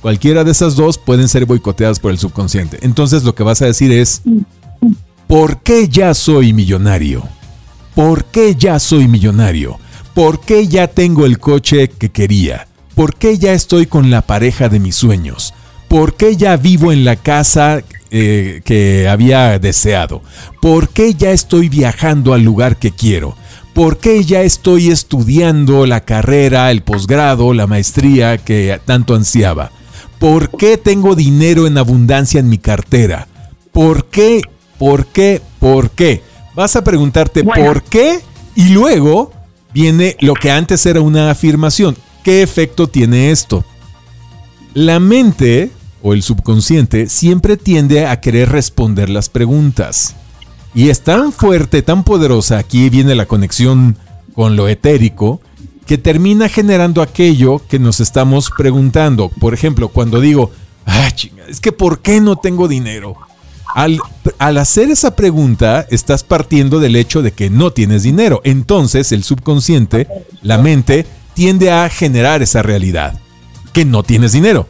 Cualquiera 0.01 0.43
de 0.43 0.51
esas 0.51 0.75
dos 0.75 0.97
pueden 0.97 1.27
ser 1.27 1.45
boicoteadas 1.45 1.99
por 1.99 2.11
el 2.11 2.17
subconsciente. 2.17 2.79
Entonces 2.81 3.23
lo 3.23 3.35
que 3.35 3.43
vas 3.43 3.61
a 3.61 3.65
decir 3.65 3.91
es, 3.91 4.23
¿por 5.27 5.61
qué 5.61 5.87
ya 5.87 6.13
soy 6.13 6.53
millonario? 6.53 7.23
¿Por 7.93 8.25
qué 8.25 8.55
ya 8.55 8.79
soy 8.79 9.07
millonario? 9.07 9.79
¿Por 10.15 10.39
qué 10.39 10.67
ya 10.67 10.87
tengo 10.87 11.25
el 11.25 11.37
coche 11.37 11.89
que 11.89 12.09
quería? 12.09 12.67
¿Por 12.95 13.15
qué 13.15 13.37
ya 13.37 13.53
estoy 13.53 13.85
con 13.85 14.09
la 14.09 14.23
pareja 14.23 14.69
de 14.69 14.79
mis 14.79 14.95
sueños? 14.95 15.53
¿Por 15.87 16.15
qué 16.15 16.35
ya 16.35 16.57
vivo 16.57 16.91
en 16.91 17.05
la 17.05 17.15
casa 17.15 17.83
eh, 18.09 18.61
que 18.65 19.07
había 19.07 19.59
deseado? 19.59 20.23
¿Por 20.61 20.89
qué 20.89 21.13
ya 21.13 21.31
estoy 21.31 21.69
viajando 21.69 22.33
al 22.33 22.43
lugar 22.43 22.77
que 22.77 22.91
quiero? 22.91 23.35
¿Por 23.77 23.99
qué 23.99 24.23
ya 24.23 24.41
estoy 24.41 24.87
estudiando 24.87 25.85
la 25.85 25.99
carrera, 25.99 26.71
el 26.71 26.81
posgrado, 26.81 27.53
la 27.53 27.67
maestría 27.67 28.39
que 28.39 28.81
tanto 28.85 29.13
ansiaba? 29.13 29.71
¿Por 30.17 30.49
qué 30.49 30.79
tengo 30.79 31.13
dinero 31.13 31.67
en 31.67 31.77
abundancia 31.77 32.39
en 32.39 32.49
mi 32.49 32.57
cartera? 32.57 33.27
¿Por 33.71 34.05
qué? 34.05 34.41
¿Por 34.79 35.05
qué? 35.05 35.43
¿Por 35.59 35.91
qué? 35.91 36.23
Vas 36.55 36.75
a 36.75 36.83
preguntarte 36.83 37.43
por 37.43 37.83
qué 37.83 38.21
y 38.55 38.69
luego 38.69 39.31
viene 39.75 40.17
lo 40.21 40.33
que 40.33 40.49
antes 40.49 40.83
era 40.87 41.01
una 41.01 41.29
afirmación. 41.29 41.95
¿Qué 42.23 42.41
efecto 42.41 42.87
tiene 42.87 43.29
esto? 43.29 43.63
La 44.73 44.99
mente 44.99 45.69
o 46.01 46.13
el 46.13 46.23
subconsciente 46.23 47.09
siempre 47.09 47.57
tiende 47.57 48.07
a 48.07 48.21
querer 48.21 48.49
responder 48.49 49.07
las 49.11 49.29
preguntas. 49.29 50.15
Y 50.77 50.91
es 50.91 51.01
tan 51.01 51.33
fuerte, 51.33 51.81
tan 51.81 52.03
poderosa, 52.03 52.59
aquí 52.59 52.91
viene 52.91 53.15
la 53.15 53.25
conexión 53.25 53.97
con 54.35 54.55
lo 54.55 54.67
etérico, 54.67 55.41
que 55.87 55.97
termina 55.97 56.49
generando 56.49 57.01
aquello 57.01 57.63
que 57.67 57.79
nos 57.79 57.99
estamos 57.99 58.51
preguntando. 58.55 59.29
Por 59.29 59.55
ejemplo, 59.55 59.87
cuando 59.87 60.21
digo, 60.21 60.51
ah, 60.85 61.09
chinga, 61.15 61.45
es 61.47 61.61
que 61.61 61.71
¿por 61.71 62.01
qué 62.01 62.21
no 62.21 62.35
tengo 62.35 62.67
dinero? 62.67 63.17
Al, 63.73 63.97
al, 64.37 64.57
hacer 64.59 64.91
esa 64.91 65.15
pregunta, 65.15 65.87
estás 65.89 66.21
partiendo 66.23 66.79
del 66.79 66.95
hecho 66.95 67.23
de 67.23 67.31
que 67.31 67.49
no 67.49 67.71
tienes 67.73 68.03
dinero. 68.03 68.41
Entonces, 68.43 69.11
el 69.11 69.23
subconsciente, 69.23 70.07
la 70.43 70.59
mente, 70.59 71.07
tiende 71.33 71.71
a 71.71 71.89
generar 71.89 72.43
esa 72.43 72.61
realidad, 72.61 73.19
que 73.73 73.83
no 73.83 74.03
tienes 74.03 74.31
dinero. 74.31 74.69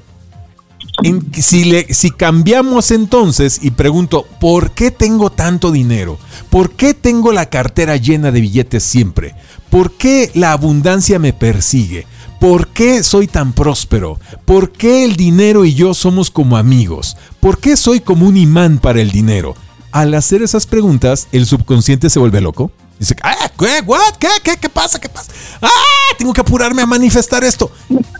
Si, 1.41 1.65
le, 1.65 1.93
si 1.93 2.11
cambiamos 2.11 2.91
entonces 2.91 3.59
y 3.61 3.71
pregunto, 3.71 4.25
¿por 4.39 4.71
qué 4.71 4.91
tengo 4.91 5.31
tanto 5.31 5.71
dinero? 5.71 6.17
¿Por 6.49 6.71
qué 6.71 6.93
tengo 6.93 7.31
la 7.31 7.47
cartera 7.47 7.97
llena 7.97 8.31
de 8.31 8.41
billetes 8.41 8.83
siempre? 8.83 9.35
¿Por 9.69 9.91
qué 9.91 10.31
la 10.33 10.53
abundancia 10.53 11.19
me 11.19 11.33
persigue? 11.33 12.07
¿Por 12.39 12.67
qué 12.67 13.03
soy 13.03 13.27
tan 13.27 13.53
próspero? 13.53 14.19
¿Por 14.45 14.71
qué 14.71 15.03
el 15.03 15.15
dinero 15.15 15.65
y 15.65 15.73
yo 15.73 15.93
somos 15.93 16.29
como 16.29 16.57
amigos? 16.57 17.17
¿Por 17.39 17.59
qué 17.59 17.75
soy 17.77 17.99
como 17.99 18.27
un 18.27 18.37
imán 18.37 18.77
para 18.79 19.01
el 19.01 19.11
dinero? 19.11 19.55
Al 19.91 20.13
hacer 20.13 20.41
esas 20.41 20.67
preguntas, 20.67 21.27
el 21.31 21.45
subconsciente 21.45 22.09
se 22.09 22.19
vuelve 22.19 22.41
loco. 22.41 22.71
Dice, 22.99 23.15
ah, 23.23 23.49
¿qué? 23.57 23.83
¿Qué? 24.19 24.27
¿Qué? 24.43 24.57
¿Qué 24.57 24.69
pasa? 24.69 24.99
¿Qué 24.99 25.09
pasa? 25.09 25.31
¡Ah! 25.61 25.69
Tengo 26.17 26.33
que 26.33 26.41
apurarme 26.41 26.81
a 26.81 26.85
manifestar 26.85 27.43
esto. 27.43 27.71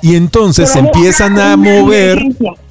Y 0.01 0.15
entonces 0.15 0.69
se 0.69 0.79
empiezan 0.79 1.39
a 1.39 1.57
mover, 1.57 2.21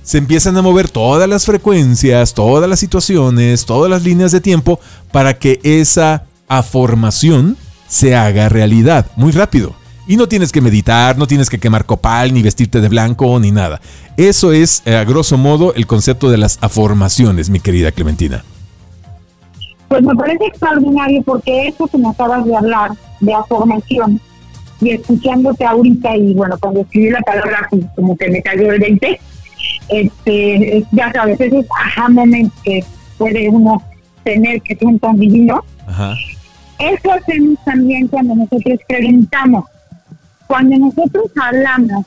se 0.07 0.19
empiezan 0.19 0.57
a 0.57 0.63
mover 0.63 0.89
todas 0.89 1.29
las 1.29 1.45
frecuencias, 1.45 2.33
todas 2.33 2.71
las 2.71 2.79
situaciones, 2.79 3.67
todas 3.67 3.91
las 3.91 4.05
líneas 4.05 4.31
de 4.31 4.41
tiempo 4.41 4.79
para 5.11 5.37
que 5.37 5.59
esa 5.65 6.23
afirmación 6.47 7.57
se 7.89 8.15
haga 8.15 8.49
realidad 8.49 9.07
muy 9.17 9.33
rápido. 9.33 9.75
Y 10.07 10.17
no 10.17 10.29
tienes 10.29 10.53
que 10.53 10.61
meditar, 10.61 11.19
no 11.19 11.27
tienes 11.27 11.51
que 11.51 11.59
quemar 11.59 11.87
copal, 11.87 12.33
ni 12.33 12.41
vestirte 12.41 12.81
de 12.81 12.89
blanco, 12.89 13.41
ni 13.41 13.51
nada. 13.51 13.81
Eso 14.17 14.53
es, 14.53 14.81
eh, 14.85 14.95
a 14.95 15.03
grosso 15.03 15.39
modo, 15.39 15.75
el 15.75 15.89
concepto 15.89 16.31
de 16.31 16.37
las 16.37 16.59
afirmaciones, 16.61 17.51
mi 17.51 17.59
querida 17.59 17.91
Clementina. 17.91 18.45
Pues 19.89 20.05
me 20.05 20.15
parece 20.15 20.47
extraordinario 20.47 21.21
porque 21.25 21.67
eso 21.67 21.89
que 21.89 21.99
me 21.99 22.11
acabas 22.11 22.45
de 22.45 22.57
hablar, 22.57 22.93
de 23.19 23.35
afirmación, 23.35 24.21
y 24.81 24.91
escuchándote 24.91 25.65
ahorita, 25.65 26.17
y 26.17 26.33
bueno, 26.35 26.57
cuando 26.61 26.83
escribí 26.83 27.11
la 27.11 27.23
palabra, 27.23 27.67
pues, 27.71 27.85
como 27.97 28.17
que 28.17 28.31
me 28.31 28.41
cayó 28.41 28.71
el 28.71 28.79
20, 28.79 29.21
este, 29.89 30.85
ya 30.93 31.13
sabes, 31.13 31.41
esos 31.41 31.67
aha 31.85 32.09
moments 32.09 32.55
que 32.65 32.85
puede 33.19 33.49
uno 33.49 33.83
tener 34.25 34.61
que 34.63 34.77
son 34.77 34.99
tan 34.99 35.19
divinos. 35.19 35.61
Ajá 35.87 36.15
eso 36.79 37.13
hacemos 37.13 37.59
también 37.65 38.09
cuando 38.09 38.35
nosotros 38.35 38.79
preguntamos. 38.87 39.65
Cuando 40.47 40.77
nosotros 40.77 41.27
hablamos 41.41 42.05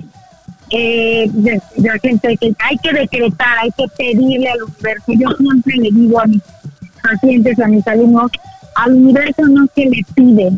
eh, 0.70 1.28
de, 1.34 1.62
la 1.78 1.98
gente 2.00 2.38
que 2.38 2.54
hay 2.60 2.78
que 2.78 2.94
decretar, 2.94 3.58
hay 3.62 3.72
que 3.72 3.86
pedirle 3.98 4.50
al 4.50 4.64
universo. 4.64 5.14
Yo 5.14 5.28
siempre 5.38 5.76
le 5.76 5.90
digo 5.92 6.20
a 6.20 6.26
mis 6.26 6.42
pacientes, 7.02 7.60
a 7.60 7.68
mis 7.68 7.88
alumnos, 7.88 8.32
al 8.76 8.94
universo 8.94 9.42
no 9.48 9.66
se 9.74 9.86
le 9.86 10.06
pide 10.14 10.52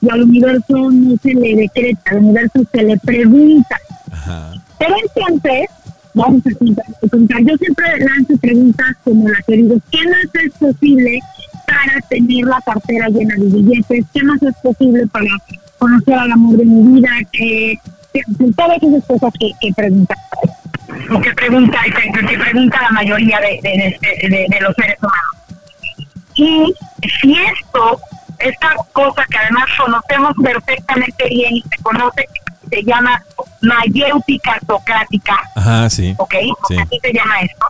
y 0.00 0.10
al 0.10 0.22
universo 0.22 0.90
no 0.92 1.16
se 1.22 1.34
le 1.34 1.56
decreta, 1.56 2.10
al 2.10 2.18
universo 2.18 2.60
se 2.70 2.82
le 2.82 2.98
pregunta. 2.98 3.76
Pero 4.78 4.94
entonces, 5.02 5.68
vamos 6.18 6.42
a 6.46 7.08
contar, 7.08 7.42
yo 7.42 7.56
siempre 7.56 7.98
lanzo 8.00 8.36
preguntas 8.38 8.86
como 9.04 9.28
la 9.28 9.38
que 9.46 9.56
digo, 9.56 9.76
¿qué 9.90 9.98
más 10.04 10.44
es 10.44 10.52
posible 10.54 11.20
para 11.66 12.00
tener 12.08 12.44
la 12.44 12.60
cartera 12.64 13.08
llena 13.08 13.34
de 13.36 13.44
billetes, 13.44 14.04
qué 14.12 14.22
más 14.24 14.42
es 14.42 14.54
posible 14.62 15.06
para 15.08 15.30
conocer 15.78 16.14
al 16.14 16.32
amor 16.32 16.56
de 16.56 16.64
mi 16.64 16.94
vida, 16.94 17.10
que, 17.32 17.78
todas 18.56 18.82
esas 18.82 19.04
cosas 19.06 19.32
que, 19.38 19.50
que 19.60 19.72
pregunta 19.74 20.14
o 21.10 21.20
que 21.20 21.32
pregunta 21.32 21.78
que, 21.84 22.38
pregunta 22.38 22.82
la 22.82 22.90
mayoría 22.90 23.38
de, 23.40 24.60
los 24.60 24.74
seres 24.74 24.98
humanos. 25.00 25.34
Y 26.36 26.74
si 27.20 27.32
esto, 27.32 28.00
esta 28.38 28.74
cosa 28.92 29.24
que 29.30 29.38
además 29.38 29.64
conocemos 29.76 30.32
perfectamente 30.42 31.28
bien 31.28 31.56
y 31.56 31.62
se 31.62 31.82
conoce, 31.82 32.26
se 32.70 32.82
llama 32.82 33.22
mayéutica 33.62 34.58
socrática. 34.66 35.38
Ajá, 35.54 35.90
sí. 35.90 36.14
¿Ok? 36.18 36.34
Así 36.64 36.98
se 37.02 37.12
llama 37.12 37.40
esto. 37.40 37.66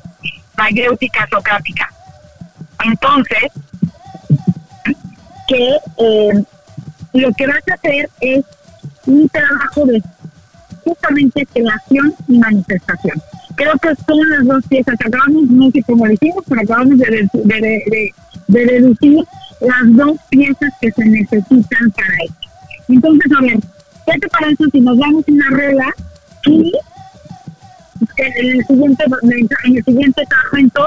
Mayéutica 0.56 1.26
socrática. 1.30 1.88
Entonces, 2.84 3.52
que 5.48 5.76
eh, 5.98 6.44
lo 7.14 7.32
que 7.32 7.46
vas 7.46 7.62
a 7.70 7.74
hacer 7.74 8.08
es 8.20 8.44
un 9.06 9.28
trabajo 9.28 9.86
de 9.86 10.02
justamente 10.84 11.46
creación 11.46 12.14
y 12.28 12.38
manifestación. 12.38 13.20
Creo 13.56 13.74
que 13.78 13.88
son 14.06 14.30
las 14.30 14.46
dos 14.46 14.64
piezas. 14.68 14.94
Acabamos, 15.04 15.48
no 15.48 15.70
sé 15.70 15.82
cómo 15.82 16.06
decimos, 16.06 16.44
pero 16.48 16.60
acabamos 16.60 16.98
de, 16.98 17.28
de, 17.32 18.12
de, 18.46 18.66
deducir 18.66 19.24
las 19.60 19.96
dos 19.96 20.16
piezas 20.30 20.72
que 20.80 20.92
se 20.92 21.04
necesitan 21.04 21.90
para 21.90 22.14
esto. 22.24 22.48
Entonces, 22.88 23.32
a 23.36 23.42
ver, 23.42 23.58
¿qué 24.10 24.18
te 24.18 24.28
parece 24.28 24.64
si 24.72 24.80
nos 24.80 24.98
damos 24.98 25.24
una 25.28 25.50
regla 25.50 25.94
y 26.46 26.72
en 28.16 28.46
el 28.46 28.66
siguiente, 28.66 29.04
en 29.22 29.76
el 29.76 29.84
siguiente 29.84 30.22
segmento 30.42 30.82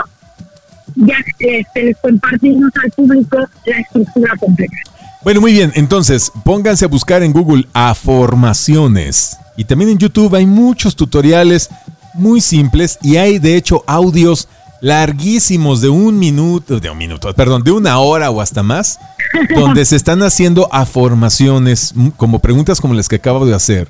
ya 0.96 1.16
este, 1.40 1.84
les 1.84 1.98
compartimos 1.98 2.72
al 2.84 2.92
público 2.92 3.38
la 3.66 3.80
estructura 3.80 4.34
completa. 4.40 4.76
Bueno, 5.24 5.42
muy 5.42 5.54
bien, 5.54 5.72
entonces 5.76 6.32
pónganse 6.44 6.86
a 6.86 6.88
buscar 6.88 7.24
en 7.24 7.32
Google 7.32 7.68
a 7.74 7.94
formaciones 7.94 9.38
y 9.56 9.66
también 9.66 9.92
en 9.92 9.98
YouTube 9.98 10.34
hay 10.36 10.46
muchos 10.46 10.96
tutoriales 10.96 11.70
muy 12.14 12.42
simples 12.42 12.98
y 13.02 13.18
hay 13.18 13.40
de 13.40 13.56
hecho 13.56 13.84
audios 13.88 14.48
larguísimos 14.82 15.80
de 15.80 15.90
un 15.90 16.20
minuto, 16.20 16.80
de 16.80 16.90
un 16.90 16.98
minuto, 16.98 17.34
perdón, 17.34 17.64
de 17.64 17.72
una 17.72 18.00
hora 18.00 18.30
o 18.30 18.42
hasta 18.42 18.64
más, 18.64 19.00
donde 19.56 19.86
se 19.86 19.96
están 19.96 20.22
haciendo 20.24 20.68
afirmaciones 20.72 21.94
como 22.18 22.40
preguntas 22.40 22.82
como 22.82 22.94
las 22.94 23.08
que 23.08 23.16
acabo 23.18 23.46
de 23.46 23.56
hacer 23.56 23.88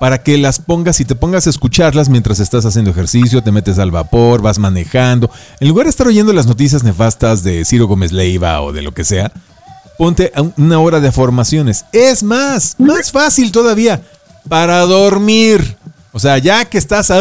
para 0.00 0.22
que 0.22 0.38
las 0.38 0.60
pongas 0.60 0.98
y 1.00 1.04
te 1.04 1.14
pongas 1.14 1.46
a 1.46 1.50
escucharlas 1.50 2.08
mientras 2.08 2.40
estás 2.40 2.64
haciendo 2.64 2.90
ejercicio, 2.90 3.42
te 3.42 3.52
metes 3.52 3.78
al 3.78 3.90
vapor, 3.90 4.40
vas 4.40 4.58
manejando. 4.58 5.30
En 5.60 5.68
lugar 5.68 5.84
de 5.84 5.90
estar 5.90 6.06
oyendo 6.06 6.32
las 6.32 6.46
noticias 6.46 6.82
nefastas 6.82 7.42
de 7.42 7.66
Ciro 7.66 7.86
Gómez 7.86 8.10
Leiva 8.10 8.62
o 8.62 8.72
de 8.72 8.80
lo 8.80 8.94
que 8.94 9.04
sea, 9.04 9.30
ponte 9.98 10.32
una 10.56 10.78
hora 10.78 11.00
de 11.00 11.12
formaciones. 11.12 11.84
Es 11.92 12.22
más, 12.22 12.76
más 12.78 13.12
fácil 13.12 13.52
todavía, 13.52 14.00
para 14.48 14.80
dormir. 14.86 15.76
O 16.12 16.18
sea, 16.18 16.38
ya 16.38 16.64
que 16.64 16.78
estás 16.78 17.12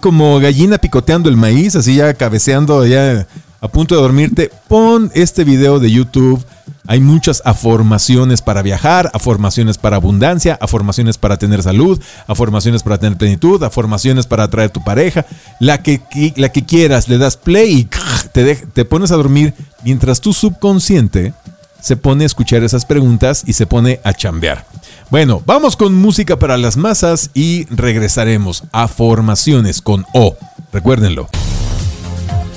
como 0.00 0.38
gallina 0.40 0.78
picoteando 0.78 1.28
el 1.28 1.36
maíz, 1.36 1.76
así 1.76 1.96
ya 1.96 2.14
cabeceando, 2.14 2.86
ya 2.86 3.26
a 3.60 3.68
punto 3.68 3.94
de 3.94 4.00
dormirte, 4.00 4.50
pon 4.68 5.10
este 5.14 5.44
video 5.44 5.78
de 5.78 5.90
YouTube 5.90 6.44
hay 6.86 7.00
muchas 7.00 7.42
afirmaciones 7.44 8.42
para 8.42 8.62
viajar, 8.62 9.10
afirmaciones 9.14 9.78
para 9.78 9.96
abundancia, 9.96 10.58
afirmaciones 10.60 11.16
para 11.16 11.36
tener 11.36 11.62
salud, 11.62 12.00
afirmaciones 12.26 12.82
para 12.82 12.98
tener 12.98 13.16
plenitud, 13.16 13.62
afirmaciones 13.62 14.26
para 14.26 14.44
atraer 14.44 14.70
tu 14.70 14.82
pareja. 14.82 15.24
La 15.60 15.82
que, 15.82 16.00
la 16.36 16.50
que 16.50 16.64
quieras, 16.64 17.08
le 17.08 17.18
das 17.18 17.36
play 17.36 17.72
y 17.72 17.88
te, 18.32 18.56
te 18.56 18.84
pones 18.84 19.12
a 19.12 19.16
dormir 19.16 19.54
mientras 19.84 20.20
tu 20.20 20.32
subconsciente 20.32 21.34
se 21.80 21.96
pone 21.96 22.24
a 22.24 22.26
escuchar 22.26 22.64
esas 22.64 22.84
preguntas 22.84 23.44
y 23.46 23.52
se 23.52 23.66
pone 23.66 24.00
a 24.02 24.12
chambear. 24.12 24.64
Bueno, 25.12 25.42
vamos 25.44 25.76
con 25.76 25.94
música 25.94 26.38
para 26.38 26.56
las 26.56 26.78
masas 26.78 27.30
y 27.34 27.66
regresaremos 27.66 28.64
a 28.72 28.88
formaciones 28.88 29.82
con 29.82 30.06
O. 30.14 30.38
Recuérdenlo. 30.72 31.28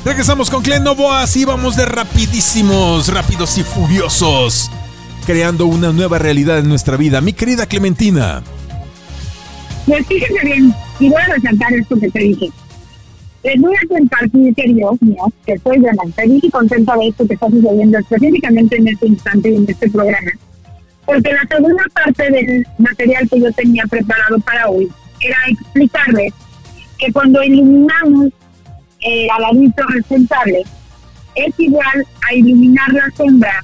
Regresamos 0.05 0.50
con 0.50 0.63
Glenn 0.63 0.85
Novoa, 0.85 1.21
así 1.21 1.43
vamos 1.43 1.75
de 1.75 1.85
rapidísimos, 1.85 3.13
rápidos 3.13 3.57
y 3.57 3.63
furiosos, 3.63 4.71
creando 5.25 5.65
una 5.65 5.91
nueva 5.91 6.17
realidad 6.17 6.59
en 6.59 6.69
nuestra 6.69 6.95
vida. 6.95 7.19
Mi 7.19 7.33
querida 7.33 7.65
Clementina. 7.65 8.41
Pues 9.85 10.07
fíjese 10.07 10.39
bien, 10.45 10.74
y 11.01 11.09
voy 11.09 11.21
a 11.21 11.33
resaltar 11.33 11.74
esto 11.74 12.00
que 12.00 12.09
te 12.09 12.19
dije. 12.19 12.51
les 13.43 13.62
voy 13.62 13.74
a 13.75 13.85
compartir, 13.85 14.55
queridos 14.55 15.01
míos, 15.01 15.27
que 15.45 15.55
estoy 15.55 15.79
de 15.79 15.89
feliz 16.15 16.41
y 16.41 16.50
contenta 16.50 16.95
de 16.95 17.09
esto 17.09 17.27
que 17.27 17.33
está 17.33 17.50
sucediendo 17.50 17.97
específicamente 17.97 18.77
en 18.77 18.88
este 18.88 19.07
instante 19.07 19.51
y 19.51 19.55
en 19.57 19.65
este 19.67 19.89
programa. 19.89 20.31
Porque 21.05 21.33
la 21.33 21.45
segunda 21.47 21.83
parte 21.93 22.31
del 22.31 22.67
material 22.77 23.29
que 23.29 23.39
yo 23.39 23.51
tenía 23.53 23.83
preparado 23.89 24.39
para 24.39 24.69
hoy 24.69 24.89
era 25.21 25.38
explicarles 25.47 26.33
que 26.97 27.12
cuando 27.12 27.41
eliminamos 27.41 28.29
eh, 29.01 29.27
al 29.29 29.45
adulto 29.45 29.83
responsable, 29.89 30.63
es 31.35 31.53
igual 31.59 32.05
a 32.27 32.33
iluminar 32.33 32.91
la 32.93 33.12
sombra. 33.15 33.62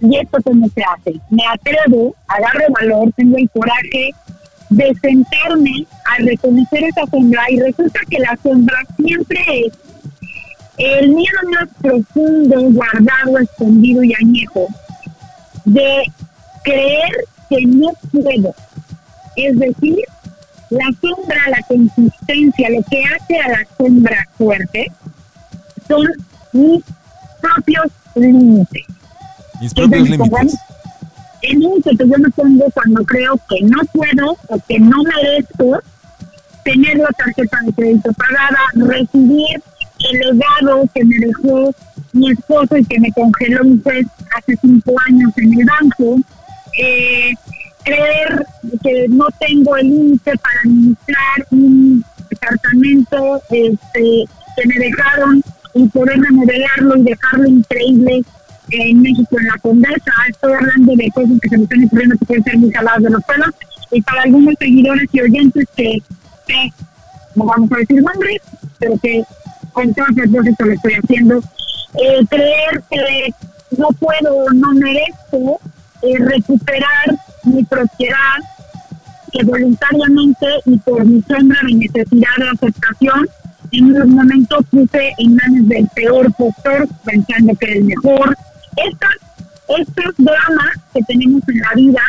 Y 0.00 0.16
esto 0.16 0.38
cómo 0.44 0.68
se 0.68 0.82
hace. 0.82 1.20
Me 1.30 1.42
atrevo, 1.46 2.14
agarro 2.28 2.72
valor, 2.80 3.12
tengo 3.16 3.36
el 3.38 3.50
coraje 3.50 4.10
de 4.70 4.94
sentarme 5.00 5.86
a 6.06 6.22
reconocer 6.22 6.84
esa 6.84 7.06
sombra 7.06 7.42
y 7.50 7.60
resulta 7.60 8.00
que 8.08 8.18
la 8.18 8.36
sombra 8.42 8.76
siempre 8.96 9.40
es 9.66 9.72
el 10.78 11.10
miedo 11.10 11.38
más 11.52 11.68
profundo, 11.80 12.60
guardado, 12.72 13.38
escondido 13.38 14.02
y 14.04 14.14
añejo 14.14 14.66
de 15.64 16.02
creer 16.66 17.10
que 17.48 17.66
no 17.66 17.90
puedo. 18.12 18.54
Es 19.36 19.58
decir, 19.58 19.98
la 20.70 20.86
sombra, 21.00 21.40
la 21.48 21.62
consistencia, 21.68 22.70
lo 22.70 22.82
que 22.90 23.02
hace 23.04 23.40
a 23.40 23.48
la 23.48 23.66
sombra 23.78 24.28
fuerte 24.36 24.90
son 25.86 26.06
mis 26.52 26.82
propios 27.40 27.86
límites. 28.14 28.84
Mis 29.60 29.72
propios 29.72 30.10
límites 30.10 30.58
el 31.42 31.60
límite 31.60 31.90
que 31.90 32.08
yo 32.08 32.18
me 32.18 32.30
pongo 32.30 32.64
cuando 32.74 33.04
creo 33.04 33.38
que 33.48 33.60
no 33.62 33.78
puedo 33.92 34.36
o 34.48 34.58
que 34.66 34.78
no 34.80 34.96
merezco 35.02 35.80
tener 36.64 36.96
la 36.96 37.08
tarjeta 37.16 37.58
de 37.64 37.72
crédito 37.72 38.10
pagada, 38.14 38.58
recibir 38.74 39.62
el 40.10 40.18
legado 40.18 40.84
que 40.94 41.04
me 41.04 41.18
dejó 41.18 41.74
mi 42.12 42.30
esposo 42.32 42.76
y 42.76 42.84
que 42.84 42.98
me 42.98 43.12
congeló 43.12 43.62
un 43.62 43.82
juez 43.82 44.06
hace 44.36 44.56
cinco 44.60 44.94
años 45.08 45.32
en 45.36 45.60
el 45.60 45.66
banco, 45.66 46.20
eh, 46.78 47.32
creer 47.84 48.46
que 48.82 49.06
no 49.08 49.26
tengo 49.38 49.76
el 49.76 49.88
límite 49.88 50.32
para 50.38 50.60
administrar 50.64 51.46
un 51.50 52.04
departamento 52.28 53.40
este, 53.50 54.24
que 54.56 54.66
me 54.66 54.74
dejaron 54.74 55.42
y 55.74 55.86
poder 55.88 56.18
remodelarlo 56.18 56.96
y 56.96 57.02
dejarlo 57.02 57.46
increíble 57.46 58.22
en 58.70 59.02
México, 59.02 59.36
en 59.38 59.46
la 59.46 59.58
Condesa. 59.58 60.12
Estoy 60.28 60.52
hablando 60.54 60.94
de 60.96 61.10
cosas 61.10 61.38
que 61.40 61.48
se 61.48 61.58
me 61.58 61.64
están 61.64 61.84
ocurriendo 61.84 62.16
que 62.18 62.26
pueden 62.26 62.44
ser 62.44 62.58
muy 62.58 62.72
saladas 62.72 63.02
de 63.02 63.10
los 63.10 63.24
pelos. 63.24 63.50
Y 63.92 64.02
para 64.02 64.22
algunos 64.22 64.54
seguidores 64.58 65.08
y 65.12 65.20
oyentes 65.20 65.68
que, 65.76 65.98
no 67.34 67.44
vamos 67.44 67.70
a 67.72 67.76
decir 67.76 68.02
nombres, 68.02 68.40
pero 68.78 68.98
que 69.02 69.22
con 69.72 69.94
todo 69.94 70.06
el 70.08 70.14
propósito 70.14 70.64
lo 70.64 70.72
estoy 70.72 70.94
haciendo, 70.94 71.38
eh, 71.38 72.26
creer 72.28 72.82
que 72.90 73.34
no 73.78 73.88
puedo 73.88 74.50
no 74.54 74.72
merezco 74.72 75.60
eh, 76.06 76.18
recuperar 76.18 77.18
mi 77.44 77.64
propiedad 77.64 78.36
que 79.32 79.44
voluntariamente 79.44 80.46
y 80.66 80.78
por 80.78 81.04
mi 81.04 81.22
sombra 81.22 81.58
de 81.66 81.74
necesidad 81.74 82.36
de 82.38 82.48
aceptación 82.50 83.28
en 83.72 84.02
un 84.02 84.10
momento 84.10 84.58
puse 84.70 85.12
en 85.18 85.34
manos 85.34 85.68
del 85.68 85.88
peor 85.94 86.32
postor 86.34 86.88
pensando 87.04 87.54
que 87.56 87.66
era 87.66 87.74
el 87.76 87.84
mejor 87.84 88.36
estos, 88.76 89.10
estos 89.78 90.14
dramas 90.18 90.78
que 90.94 91.02
tenemos 91.02 91.42
en 91.48 91.58
la 91.58 91.72
vida, 91.74 92.02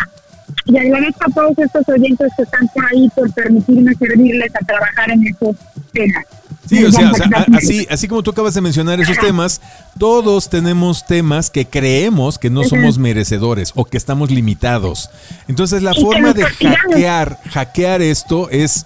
y 0.66 0.78
agradezco 0.78 1.26
a 1.30 1.34
todos 1.34 1.58
estos 1.58 1.88
oyentes 1.90 2.32
que 2.36 2.44
están 2.44 2.68
por 2.70 2.86
ahí 2.86 3.10
por 3.16 3.32
permitirme 3.34 3.94
servirles 3.96 4.52
a 4.56 4.66
trabajar 4.66 5.12
en 5.12 5.28
esos 5.28 5.56
temas. 5.94 6.26
Sí, 6.68 6.84
o 6.84 6.92
sea, 6.92 7.12
así, 7.54 7.88
así 7.90 8.08
como 8.08 8.24
tú 8.24 8.32
acabas 8.32 8.54
de 8.54 8.62
mencionar 8.62 9.00
esos 9.00 9.18
temas, 9.18 9.62
todos 9.98 10.50
tenemos 10.50 11.06
temas 11.06 11.50
que 11.50 11.66
creemos 11.66 12.38
que 12.38 12.50
no 12.50 12.64
somos 12.64 12.98
merecedores 12.98 13.72
o 13.76 13.86
que 13.86 13.98
estamos 13.98 14.32
limitados. 14.32 15.10
Entonces 15.48 15.82
la 15.84 15.94
forma 15.94 16.34
de 16.34 16.46
hackear, 16.46 17.40
hackear 17.52 18.02
esto 18.02 18.50
es 18.50 18.86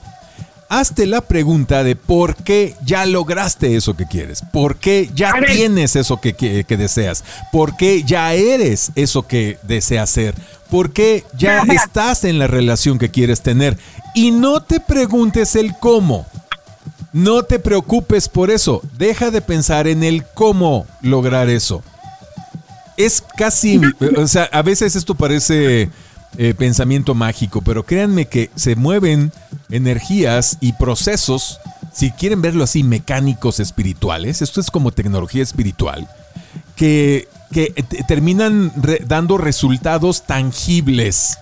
hazte 0.71 1.05
la 1.05 1.19
pregunta 1.19 1.83
de 1.83 1.97
por 1.97 2.37
qué 2.37 2.75
ya 2.85 3.05
lograste 3.05 3.75
eso 3.75 3.97
que 3.97 4.05
quieres, 4.05 4.41
por 4.53 4.77
qué 4.77 5.09
ya 5.13 5.33
tienes 5.45 5.97
eso 5.97 6.21
que, 6.21 6.33
que, 6.33 6.77
deseas, 6.77 7.25
por 7.51 7.75
qué 7.75 8.03
ya 8.03 8.33
eres 8.33 8.93
eso 8.95 9.27
que 9.27 9.57
deseas 9.63 10.09
ser, 10.09 10.33
por 10.69 10.93
qué 10.93 11.25
ya 11.37 11.63
estás 11.63 12.23
en 12.23 12.39
la 12.39 12.47
relación 12.47 12.99
que 12.99 13.11
quieres 13.11 13.41
tener. 13.41 13.77
Y 14.15 14.31
no 14.31 14.61
te 14.63 14.79
preguntes 14.79 15.57
el 15.57 15.75
cómo. 15.77 16.25
No 17.13 17.43
te 17.43 17.59
preocupes 17.59 18.29
por 18.29 18.51
eso. 18.51 18.81
Deja 18.97 19.31
de 19.31 19.41
pensar 19.41 19.87
en 19.87 20.03
el 20.03 20.23
cómo 20.33 20.85
lograr 21.01 21.49
eso. 21.49 21.83
Es 22.97 23.23
casi, 23.37 23.81
o 24.17 24.27
sea, 24.27 24.43
a 24.51 24.61
veces 24.61 24.95
esto 24.95 25.15
parece 25.15 25.89
eh, 26.37 26.53
pensamiento 26.53 27.13
mágico, 27.13 27.61
pero 27.61 27.83
créanme 27.83 28.27
que 28.27 28.51
se 28.55 28.75
mueven 28.75 29.33
energías 29.69 30.57
y 30.61 30.73
procesos, 30.73 31.59
si 31.91 32.11
quieren 32.11 32.41
verlo 32.41 32.63
así, 32.63 32.83
mecánicos 32.83 33.59
espirituales, 33.59 34.41
esto 34.41 34.61
es 34.61 34.71
como 34.71 34.91
tecnología 34.91 35.43
espiritual, 35.43 36.07
que, 36.77 37.27
que 37.51 37.83
terminan 38.07 38.71
dando 39.07 39.37
resultados 39.37 40.23
tangibles. 40.25 41.37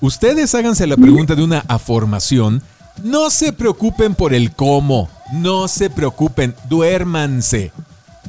Ustedes 0.00 0.54
háganse 0.54 0.86
la 0.86 0.96
pregunta 0.96 1.34
de 1.34 1.44
una 1.44 1.64
afirmación, 1.66 2.62
no 3.02 3.30
se 3.30 3.52
preocupen 3.52 4.14
por 4.14 4.34
el 4.34 4.52
cómo, 4.52 5.08
no 5.32 5.68
se 5.68 5.90
preocupen, 5.90 6.54
duérmanse. 6.68 7.72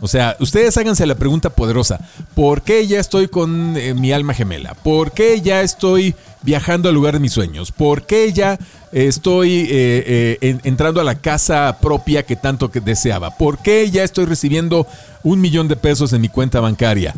O 0.01 0.07
sea, 0.07 0.37
ustedes 0.39 0.77
háganse 0.77 1.05
la 1.05 1.15
pregunta 1.15 1.49
poderosa, 1.49 1.99
¿por 2.33 2.61
qué 2.61 2.87
ya 2.87 2.99
estoy 2.99 3.27
con 3.27 3.75
eh, 3.75 3.93
mi 3.93 4.13
alma 4.13 4.33
gemela? 4.33 4.73
¿Por 4.73 5.11
qué 5.11 5.41
ya 5.41 5.61
estoy 5.61 6.15
viajando 6.41 6.87
al 6.87 6.95
lugar 6.95 7.15
de 7.15 7.19
mis 7.19 7.33
sueños? 7.33 7.71
¿Por 7.71 8.05
qué 8.05 8.31
ya 8.31 8.57
estoy 8.93 9.67
eh, 9.69 10.37
eh, 10.41 10.57
entrando 10.63 11.01
a 11.01 11.03
la 11.03 11.15
casa 11.15 11.77
propia 11.81 12.23
que 12.23 12.37
tanto 12.37 12.69
deseaba? 12.69 13.31
¿Por 13.31 13.57
qué 13.57 13.89
ya 13.91 14.03
estoy 14.03 14.25
recibiendo 14.25 14.87
un 15.23 15.41
millón 15.41 15.67
de 15.67 15.75
pesos 15.75 16.13
en 16.13 16.21
mi 16.21 16.29
cuenta 16.29 16.61
bancaria? 16.61 17.13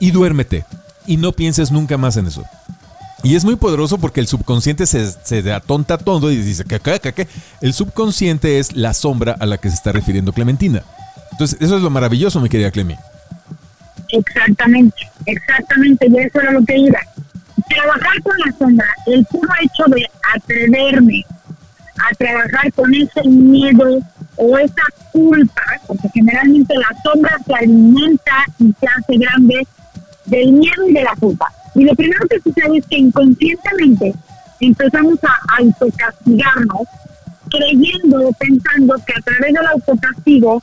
Y 0.00 0.10
duérmete 0.10 0.64
y 1.06 1.18
no 1.18 1.32
pienses 1.32 1.70
nunca 1.70 1.98
más 1.98 2.16
en 2.16 2.28
eso. 2.28 2.44
Y 3.24 3.34
es 3.34 3.44
muy 3.44 3.56
poderoso 3.56 3.98
porque 3.98 4.20
el 4.20 4.28
subconsciente 4.28 4.86
se, 4.86 5.10
se 5.10 5.52
atonta 5.52 5.98
todo 5.98 6.30
y 6.30 6.36
dice 6.36 6.64
que, 6.64 7.28
el 7.60 7.72
subconsciente 7.72 8.58
es 8.58 8.76
la 8.76 8.94
sombra 8.94 9.36
a 9.38 9.46
la 9.46 9.58
que 9.58 9.68
se 9.68 9.74
está 9.74 9.92
refiriendo 9.92 10.32
Clementina. 10.32 10.82
Entonces, 11.32 11.58
eso 11.60 11.76
es 11.76 11.82
lo 11.82 11.90
maravilloso, 11.90 12.40
mi 12.40 12.48
querida 12.48 12.70
Clemi. 12.70 12.96
Exactamente, 14.10 14.96
exactamente, 15.26 16.06
y 16.08 16.18
eso 16.18 16.40
era 16.40 16.52
lo 16.52 16.64
que 16.64 16.78
iba. 16.78 17.00
Trabajar 17.68 18.22
con 18.22 18.38
la 18.38 18.52
sombra, 18.58 18.86
el 19.06 19.24
puro 19.26 19.48
hecho 19.62 19.84
de 19.88 20.06
atreverme 20.34 21.24
a 21.98 22.14
trabajar 22.14 22.72
con 22.72 22.94
ese 22.94 23.22
miedo 23.28 23.98
o 24.36 24.58
esa 24.58 24.82
culpa, 25.12 25.62
porque 25.86 26.08
generalmente 26.14 26.74
la 26.76 27.02
sombra 27.02 27.36
se 27.44 27.54
alimenta 27.54 28.44
y 28.60 28.72
se 28.78 28.86
hace 28.86 29.18
grande 29.18 29.66
del 30.26 30.52
miedo 30.52 30.88
y 30.88 30.92
de 30.94 31.02
la 31.02 31.14
culpa. 31.16 31.52
Y 31.78 31.84
lo 31.84 31.94
primero 31.94 32.26
que 32.28 32.40
sucede 32.40 32.78
es 32.78 32.86
que 32.86 32.98
inconscientemente 32.98 34.12
empezamos 34.58 35.16
a 35.22 35.60
autocastigarnos, 35.60 36.88
creyendo, 37.48 38.32
pensando 38.36 38.96
que 39.06 39.12
a 39.12 39.20
través 39.20 39.54
del 39.54 39.66
autocastigo 39.66 40.60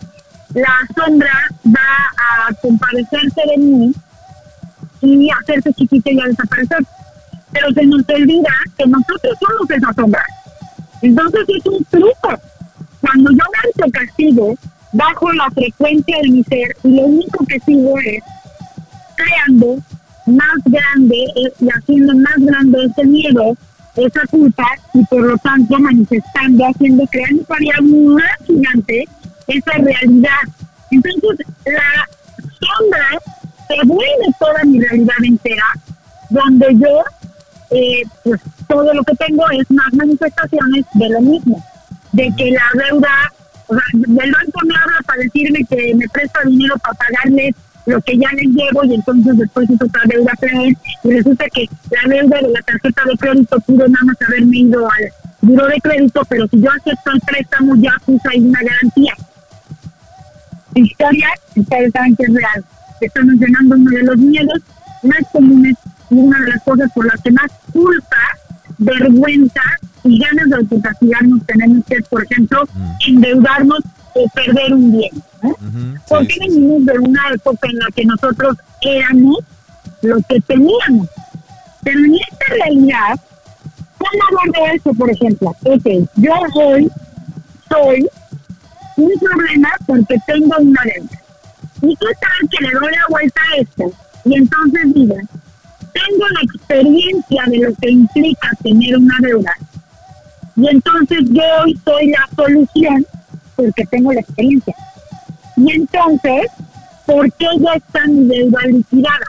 la 0.54 0.76
sombra 0.94 1.32
va 1.68 2.50
a 2.50 2.54
compadecerse 2.56 3.42
de 3.48 3.58
mí 3.58 3.94
y 5.00 5.30
hacerse 5.32 5.74
chiquita 5.76 6.12
y 6.12 6.20
a 6.20 6.26
desaparecer. 6.26 6.86
Pero 7.54 7.72
se 7.72 7.86
nos 7.86 8.10
olvida 8.10 8.50
que 8.78 8.86
nosotros 8.86 9.38
somos 9.40 9.70
esa 9.70 9.94
sombra. 9.94 10.26
Entonces 11.02 11.46
es 11.48 11.66
un 11.66 11.86
truco. 11.86 12.42
Cuando 13.00 13.32
yo 13.32 13.44
me 13.86 13.92
castigo, 13.92 14.54
bajo 14.92 15.32
la 15.32 15.50
frecuencia 15.52 16.18
de 16.24 16.30
mi 16.30 16.44
ser 16.44 16.76
y 16.84 16.90
lo 16.90 17.04
único 17.04 17.46
que 17.46 17.58
sigo 17.62 17.98
es 18.00 18.22
creando 19.16 19.82
más 20.26 20.58
grande 20.66 21.18
y 21.36 21.70
haciendo 21.70 22.16
más 22.16 22.36
grande 22.38 22.86
ese 22.86 23.06
miedo, 23.06 23.56
esa 23.96 24.22
culpa 24.30 24.66
y 24.94 25.04
por 25.06 25.22
lo 25.22 25.38
tanto 25.38 25.80
manifestando, 25.80 26.66
haciendo, 26.66 27.06
creando 27.08 27.44
variable 27.48 27.98
más 28.08 28.38
gigante 28.46 29.08
esa 29.48 29.72
realidad. 29.78 30.42
Entonces, 30.92 31.48
la 31.66 32.08
sombra 32.38 33.08
se 33.68 33.88
vuelve 33.88 34.36
toda 34.40 34.64
mi 34.66 34.80
realidad 34.80 35.16
entera, 35.24 35.66
donde 36.30 36.68
yo, 36.76 37.04
eh, 37.72 38.04
pues 38.24 38.42
todo 38.68 38.94
lo 38.94 39.04
que 39.04 39.16
tengo 39.16 39.44
es 39.52 39.70
más 39.72 39.94
manifestaciones 39.94 40.86
de 40.94 41.10
lo 41.10 41.22
mismo, 41.22 41.64
de 42.12 42.32
que 42.38 42.52
la 42.52 42.66
deuda, 42.90 43.32
o 43.68 43.74
sea, 43.74 43.84
del 43.94 44.32
banco 44.32 44.60
me 44.66 44.76
habla 44.76 44.98
para 45.06 45.22
decirme 45.22 45.66
que 45.66 45.96
me 45.96 46.08
presta 46.10 46.40
dinero 46.46 46.76
para 46.80 46.96
pagarles 46.96 47.56
lo 47.86 48.02
que 48.02 48.18
ya 48.18 48.30
les 48.34 48.48
llevo 48.48 48.84
y 48.84 48.96
entonces 48.96 49.38
después 49.38 49.70
es 49.70 49.82
otra 49.82 50.02
deuda 50.06 50.34
peor 50.40 50.74
y 51.04 51.12
resulta 51.12 51.46
que 51.50 51.70
la 51.92 52.10
deuda 52.10 52.38
de 52.42 52.50
la 52.50 52.62
tarjeta 52.62 53.02
de 53.06 53.18
crédito 53.18 53.60
pudo 53.62 53.88
nada 53.88 54.06
más 54.06 54.18
haberme 54.28 54.58
ido 54.58 54.86
al 54.86 55.12
duro 55.42 55.68
de 55.68 55.80
crédito, 55.82 56.22
pero 56.28 56.48
si 56.48 56.60
yo 56.60 56.70
acepto 56.72 57.12
el 57.12 57.22
préstamo 57.22 57.76
ya 57.76 57.94
puse 58.06 58.28
ahí 58.30 58.40
una 58.40 58.60
garantía. 58.62 59.14
Historia, 60.74 61.28
ustedes 61.56 61.92
saben 61.92 62.16
que 62.16 62.24
es 62.24 62.34
real. 62.34 62.66
Estoy 63.02 63.26
mencionando 63.26 63.76
uno 63.76 63.92
de 63.92 64.04
los 64.04 64.18
miedos 64.18 64.60
más 65.04 65.20
comunes 65.32 65.76
y 66.10 66.16
una 66.16 66.40
de 66.40 66.48
las 66.48 66.64
cosas 66.64 66.92
por 66.94 67.06
las 67.06 67.22
que 67.22 67.32
más 67.32 67.52
culpa, 67.72 68.18
vergüenza 68.78 69.62
y 70.04 70.20
ganas 70.20 70.50
de 70.50 70.56
autocastigarnos 70.56 71.46
tenemos 71.46 71.86
que, 71.86 72.02
por 72.10 72.24
ejemplo, 72.24 72.64
mm. 72.74 72.92
endeudarnos 73.08 73.80
o 74.14 74.28
perder 74.30 74.74
un 74.74 74.92
bien. 74.92 75.12
Porque 76.08 76.38
venimos 76.40 76.86
de 76.86 77.00
una 77.00 77.22
época 77.34 77.68
en 77.70 77.78
la 77.80 77.88
que 77.96 78.06
nosotros 78.06 78.58
éramos 78.82 79.40
lo 80.02 80.18
que 80.30 80.40
teníamos. 80.42 81.08
Pero 81.84 82.00
en 82.00 82.16
esta 82.16 82.46
realidad, 82.50 83.20
¿cómo 83.98 84.40
abordo 84.40 84.74
eso, 84.74 84.94
por 84.94 85.10
ejemplo? 85.10 85.56
Ok, 85.64 85.86
yo 86.16 86.34
hoy 86.56 86.90
soy 87.70 88.08
un 88.98 89.12
problema 89.20 89.70
porque 89.86 90.16
tengo 90.26 90.56
una 90.60 90.82
deuda. 90.84 91.20
Y 91.82 91.96
tú 91.96 92.06
sabes 92.06 92.50
que 92.52 92.66
le 92.66 92.72
doy 92.72 92.92
la 92.92 93.06
vuelta 93.10 93.42
a 93.52 93.58
esto. 93.58 93.92
Y 94.26 94.36
entonces 94.36 94.94
digo, 94.94 95.16
tengo 95.94 96.28
la 96.30 96.42
experiencia 96.42 97.44
de 97.48 97.58
lo 97.58 97.76
que 97.76 97.92
implica 97.92 98.50
tener 98.64 98.98
una 98.98 99.18
deuda. 99.22 99.54
Y 100.56 100.68
entonces 100.70 101.20
yo 101.30 101.44
hoy 101.64 101.80
soy 101.84 102.08
la 102.08 102.28
solución 102.36 103.06
porque 103.56 103.86
tengo 103.86 104.14
la 104.14 104.22
experiencia. 104.22 104.76
Y 105.58 105.72
entonces, 105.72 106.48
¿por 107.06 107.32
qué 107.34 107.48
ya 107.60 107.74
está 107.74 108.06
mi 108.08 108.28
deuda 108.28 108.60
liquidada? 108.68 109.26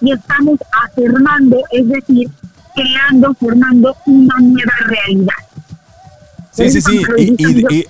Y 0.00 0.12
estamos 0.12 0.58
afirmando, 0.84 1.58
es 1.70 1.88
decir, 1.88 2.28
creando, 2.74 3.34
formando 3.34 3.96
una 4.06 4.34
nueva 4.40 4.74
realidad. 4.86 5.34
Sí, 6.52 6.70
sí, 6.70 6.80
sí, 6.80 7.02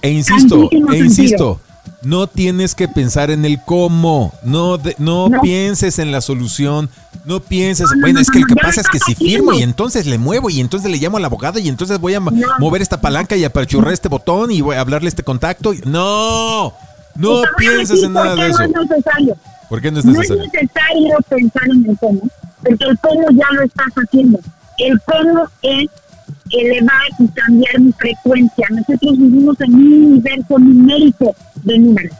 e 0.00 0.10
insisto, 0.10 0.70
e 0.70 0.96
insisto, 0.96 1.60
no 2.04 2.26
tienes 2.26 2.74
que 2.74 2.88
pensar 2.88 3.30
en 3.30 3.44
el 3.44 3.62
cómo, 3.62 4.32
no, 4.42 4.78
no, 4.98 5.30
pienses 5.42 5.98
en 5.98 6.12
la 6.12 6.20
solución, 6.20 6.88
no 7.24 7.40
pienses, 7.40 7.90
bueno, 8.00 8.20
es 8.20 8.30
que 8.30 8.40
lo 8.40 8.46
que 8.46 8.56
pasa 8.56 8.80
es 8.80 8.88
que 8.88 8.98
si 8.98 9.14
firmo 9.14 9.52
y 9.52 9.62
entonces 9.62 10.06
le 10.06 10.18
muevo 10.18 10.50
y 10.50 10.60
entonces 10.60 10.90
le 10.90 10.98
llamo 10.98 11.16
al 11.16 11.24
abogado 11.24 11.58
y 11.58 11.68
entonces 11.68 11.98
voy 11.98 12.14
a 12.14 12.20
mover 12.20 12.82
esta 12.82 13.00
palanca 13.00 13.36
y 13.36 13.44
apachurrar 13.44 13.92
este 13.92 14.08
botón 14.08 14.50
y 14.50 14.60
voy 14.60 14.76
a 14.76 14.80
hablarle 14.80 15.08
este 15.08 15.22
contacto. 15.22 15.72
No, 15.84 16.72
no 17.16 17.42
pienses 17.56 18.02
en 18.02 18.12
nada 18.12 18.34
de 18.34 18.48
eso. 18.48 18.58
No 18.68 18.82
es 18.82 18.90
necesario. 18.90 19.36
¿Por 19.68 19.80
qué 19.80 19.90
no 19.90 19.98
es 19.98 20.04
necesario? 20.04 20.36
No 20.36 20.44
es 20.44 20.52
necesario 20.52 21.16
pensar 21.28 21.62
en 21.70 21.90
el 21.90 21.98
cómo, 21.98 22.20
porque 22.62 22.84
el 22.84 22.98
cómo 22.98 23.30
ya 23.30 23.46
lo 23.52 23.62
estás 23.62 23.92
haciendo. 23.96 24.38
El 24.78 25.00
cómo 25.02 25.48
es 25.62 25.88
elevar 26.50 27.08
y 27.18 27.28
cambiar 27.28 27.80
mi 27.80 27.92
frecuencia. 27.92 28.66
Nosotros 28.70 29.18
vivimos 29.18 29.60
en 29.60 29.74
un 29.74 30.04
universo 30.04 30.58
numérico 30.58 31.34
de 31.62 31.78
números. 31.78 32.16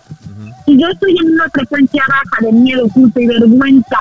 Si 0.66 0.78
yo 0.78 0.88
estoy 0.88 1.16
en 1.18 1.32
una 1.34 1.48
frecuencia 1.50 2.02
baja 2.08 2.46
de 2.46 2.52
miedo, 2.52 2.88
culpa 2.88 3.20
y 3.20 3.26
vergüenza 3.26 3.98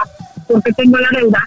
porque 0.47 0.71
tengo 0.73 0.97
la 0.97 1.09
deuda, 1.19 1.39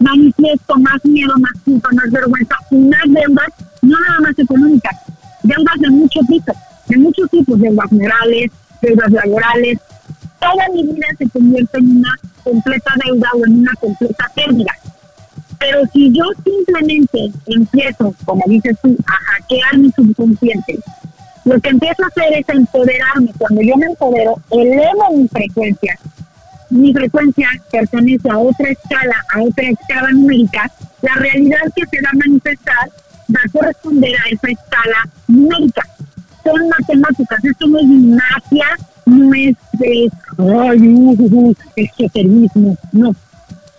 manifiesto 0.00 0.76
más 0.78 1.04
miedo, 1.04 1.32
más 1.38 1.52
culpa, 1.64 1.88
más 1.92 2.10
vergüenza 2.10 2.56
y 2.70 2.76
más 2.76 3.02
deudas, 3.06 3.48
no 3.82 3.96
nada 4.00 4.20
más 4.20 4.38
económicas, 4.38 4.96
deudas 5.42 5.74
de 5.78 5.90
muchos 5.90 6.26
tipos, 6.26 6.56
de 6.88 6.96
muchos 6.98 7.30
tipos, 7.30 7.58
deudas 7.60 7.92
morales, 7.92 8.50
deudas 8.80 9.10
laborales. 9.10 9.78
Toda 10.40 10.68
mi 10.72 10.82
vida 10.84 11.06
se 11.18 11.28
convierte 11.28 11.78
en 11.78 11.98
una 11.98 12.14
completa 12.44 12.92
deuda 13.04 13.28
o 13.34 13.46
en 13.46 13.60
una 13.60 13.72
completa 13.80 14.30
pérdida. 14.34 14.72
Pero 15.58 15.82
si 15.92 16.12
yo 16.12 16.24
simplemente 16.44 17.32
empiezo, 17.46 18.14
como 18.24 18.42
dices 18.46 18.76
tú, 18.82 18.96
a 19.06 19.14
hackear 19.32 19.78
mi 19.78 19.90
subconsciente, 19.92 20.78
lo 21.44 21.60
que 21.60 21.70
empiezo 21.70 22.04
a 22.04 22.08
hacer 22.08 22.38
es 22.38 22.48
empoderarme. 22.48 23.30
Cuando 23.38 23.62
yo 23.62 23.76
me 23.76 23.86
empodero, 23.86 24.34
elevo 24.50 25.16
mi 25.16 25.28
frecuencia. 25.28 25.98
Mi 26.70 26.92
frecuencia 26.92 27.48
pertenece 27.70 28.28
a 28.28 28.38
otra 28.38 28.68
escala, 28.68 29.24
a 29.32 29.42
otra 29.42 29.68
escala 29.68 30.10
numérica. 30.10 30.70
La 31.02 31.14
realidad 31.14 31.60
que 31.74 31.84
se 31.86 32.02
va 32.02 32.10
a 32.10 32.16
manifestar 32.26 32.90
va 33.34 33.40
a 33.44 33.50
corresponder 33.52 34.12
a 34.16 34.28
esa 34.28 34.48
escala 34.48 35.08
numérica. 35.28 35.82
Son 36.46 36.68
matemáticas, 36.68 37.44
esto 37.44 37.66
no 37.66 37.78
es 37.78 37.86
magia, 37.86 38.66
no 39.04 39.34
es 39.34 39.56
de, 39.72 40.10
ay, 40.38 40.88
uh, 40.88 41.54
esoterismo, 41.74 42.76
no, 42.92 43.14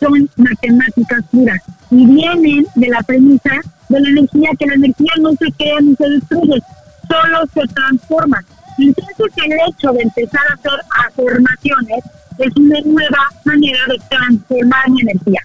son 0.02 0.30
matemáticas 0.36 1.24
puras 1.32 1.62
y 1.90 2.06
vienen 2.06 2.66
de 2.76 2.88
la 2.90 3.02
premisa 3.04 3.62
de 3.90 4.00
la 4.02 4.10
energía, 4.10 4.50
que 4.60 4.66
la 4.66 4.74
energía 4.74 5.12
no 5.22 5.32
se 5.32 5.52
crea 5.54 5.80
ni 5.82 5.96
se 5.96 6.10
destruye, 6.10 6.62
solo 7.08 7.46
se 7.54 7.74
transforma. 7.74 8.44
Entonces 8.78 9.16
el 9.38 9.54
hecho 9.68 9.92
de 9.94 10.02
empezar 10.04 10.42
a 10.50 10.54
hacer 10.54 10.72
afirmaciones 11.08 12.04
es 12.38 12.56
una 12.58 12.80
nueva 12.82 13.30
manera 13.46 13.80
de 13.88 14.00
transformar 14.10 14.90
mi 14.90 15.02
energía. 15.02 15.40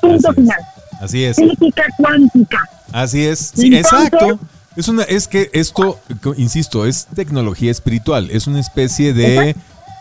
Punto 0.00 0.32
final. 0.34 0.58
Así 1.00 1.24
es. 1.24 1.36
Física 1.36 1.84
cuántica. 1.96 2.68
Así 2.92 3.26
es. 3.26 3.52
Sí, 3.54 3.74
exacto. 3.74 4.38
Es 4.76 4.88
una, 4.88 5.02
es 5.02 5.26
que 5.26 5.50
esto, 5.52 5.98
insisto, 6.36 6.86
es 6.86 7.06
tecnología 7.06 7.70
espiritual. 7.70 8.30
Es 8.30 8.46
una 8.46 8.60
especie 8.60 9.12
de 9.12 9.56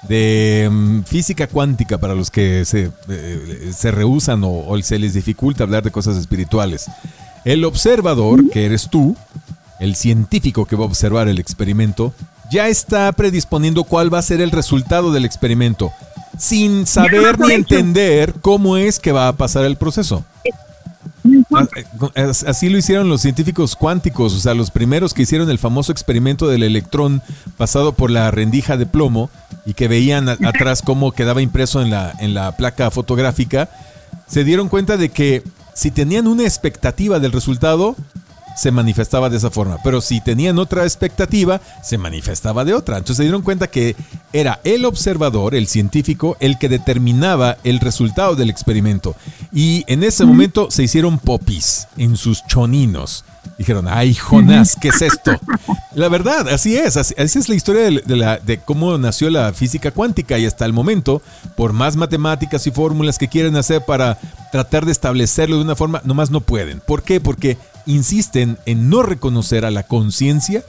de 0.08 0.70
mm, 0.72 1.02
física 1.04 1.48
cuántica 1.48 1.98
para 1.98 2.16
los 2.16 2.32
que 2.32 2.66
se, 2.66 2.92
eh, 3.10 3.72
se 3.76 3.92
rehusan 3.92 4.42
o, 4.44 4.78
se 4.82 5.00
les 5.00 5.14
dificulta 5.14 5.64
hablar 5.64 5.84
de 5.84 5.92
cosas 5.92 6.18
espirituales. 6.18 6.88
El 7.46 7.66
observador, 7.66 8.50
que 8.50 8.66
eres 8.66 8.90
tú, 8.90 9.16
el 9.80 9.96
científico 9.96 10.66
que 10.66 10.76
va 10.76 10.84
a 10.84 10.88
observar 10.88 11.28
el 11.28 11.40
experimento, 11.40 12.14
ya 12.52 12.68
está 12.68 13.12
predisponiendo 13.12 13.84
cuál 13.84 14.14
va 14.14 14.20
a 14.20 14.24
ser 14.24 14.42
el 14.42 14.52
resultado 14.52 15.12
del 15.12 15.26
experimento, 15.26 15.92
sin 16.38 16.86
saber 16.86 17.40
ni 17.40 17.54
entender 17.54 18.34
cómo 18.42 18.78
es 18.78 19.00
que 19.00 19.12
va 19.12 19.28
a 19.28 19.34
pasar 19.34 19.66
el 19.66 19.78
proceso. 19.78 20.26
Ah, 21.54 21.68
eh, 21.76 22.32
así 22.48 22.70
lo 22.70 22.78
hicieron 22.78 23.10
los 23.10 23.22
científicos 23.22 23.76
cuánticos, 23.76 24.36
o 24.36 24.40
sea, 24.40 24.54
los 24.54 24.70
primeros 24.70 25.14
que 25.14 25.24
hicieron 25.24 25.50
el 25.50 25.58
famoso 25.58 25.92
experimento 25.92 26.48
del 26.48 26.64
electrón 26.64 27.24
pasado 27.58 27.94
por 27.94 28.12
la 28.12 28.30
rendija 28.30 28.78
de 28.78 28.86
plomo 28.86 29.30
y 29.66 29.74
que 29.74 29.88
veían 29.88 30.30
atrás 30.30 30.82
cómo 30.84 31.12
quedaba 31.12 31.42
impreso 31.42 31.82
en 31.82 31.90
la, 31.90 32.14
en 32.20 32.34
la 32.34 32.56
placa 32.56 32.92
fotográfica, 32.92 33.70
se 34.28 34.44
dieron 34.44 34.70
cuenta 34.70 34.96
de 34.98 35.10
que 35.10 35.44
si 35.74 35.92
tenían 35.92 36.28
una 36.28 36.44
expectativa 36.44 37.20
del 37.20 37.32
resultado, 37.32 37.96
se 38.56 38.72
manifestaba 38.72 39.30
de 39.30 39.38
esa 39.38 39.50
forma. 39.50 39.78
Pero 39.84 40.02
si 40.02 40.22
tenían 40.22 40.60
otra 40.60 40.84
expectativa, 40.84 41.62
se 41.84 41.98
manifestaba 41.98 42.66
de 42.66 42.74
otra. 42.74 42.98
Entonces 42.98 43.18
se 43.18 43.24
dieron 43.24 43.42
cuenta 43.42 43.68
que 43.68 43.96
era 44.34 44.60
el 44.64 44.86
observador, 44.86 45.56
el 45.56 45.68
científico, 45.68 46.38
el 46.40 46.58
que 46.58 46.70
determinaba 46.70 47.58
el 47.64 47.80
resultado 47.80 48.36
del 48.36 48.50
experimento. 48.50 49.16
Y 49.54 49.84
en 49.88 50.04
ese 50.04 50.26
momento 50.26 50.72
se 50.72 50.84
hicieron 50.84 51.20
popis 51.20 51.88
en 51.98 52.18
sus 52.18 52.46
choninos. 52.46 53.24
Dijeron, 53.58 53.88
ay 53.90 54.16
Jonás, 54.16 54.78
¿qué 54.80 54.88
es 54.88 55.02
esto? 55.02 55.32
La 55.94 56.08
verdad, 56.08 56.48
así 56.48 56.78
es, 56.78 56.96
así, 56.96 57.14
es 57.18 57.50
la 57.50 57.56
historia 57.56 57.82
de, 57.84 58.16
la, 58.16 58.38
de, 58.38 58.58
cómo 58.60 58.98
nació 58.98 59.30
la 59.30 59.52
física 59.52 59.92
cuántica 59.92 60.38
y 60.38 60.46
hasta 60.46 60.66
el 60.66 60.72
momento, 60.72 61.22
por 61.58 61.74
más 61.74 61.98
matemáticas 61.98 62.66
y 62.68 62.72
fórmulas 62.72 63.18
que 63.18 63.28
quieren 63.28 63.58
hacer 63.58 63.84
para 63.84 64.18
tratar 64.54 64.86
de 64.86 64.94
establecerlo 64.94 65.58
de 65.58 65.64
una 65.64 65.76
forma, 65.76 66.02
nomás 66.06 66.32
no 66.32 66.40
pueden. 66.40 66.80
¿Por 66.80 67.04
qué? 67.04 67.20
Porque 67.20 67.58
insisten 67.90 68.58
en 68.66 68.90
no 68.90 69.02
reconocer 69.02 69.66
a 69.66 69.72
la 69.72 69.84
conciencia 69.84 70.64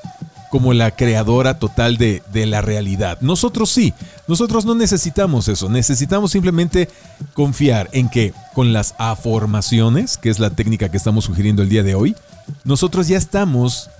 como 0.50 0.72
la 0.72 0.90
creadora 0.90 1.59
total 1.59 1.96
de, 1.96 2.22
de, 2.33 2.46
la 2.46 2.61
realidad. 2.61 3.18
Nosotros 3.20 3.70
sí, 3.70 3.94
nosotros 4.26 4.64
no 4.64 4.74
necesitamos 4.74 5.46
eso, 5.46 5.68
necesitamos 5.68 6.33
simplemente 6.33 6.88
confiar 7.35 7.88
en 7.92 8.09
que 8.09 8.33
con 8.52 8.72
las 8.72 8.94
afirmaciones, 8.98 10.16
que 10.16 10.30
es 10.30 10.40
la 10.40 10.50
técnica 10.50 10.88
que 10.88 10.96
estamos 10.96 11.26
sugiriendo 11.26 11.62
el 11.62 11.68
día 11.68 11.85
de 11.85 11.94
hoy, 11.94 12.16
nosotros 12.64 13.06
ya 13.06 13.16
estamos 13.16 13.90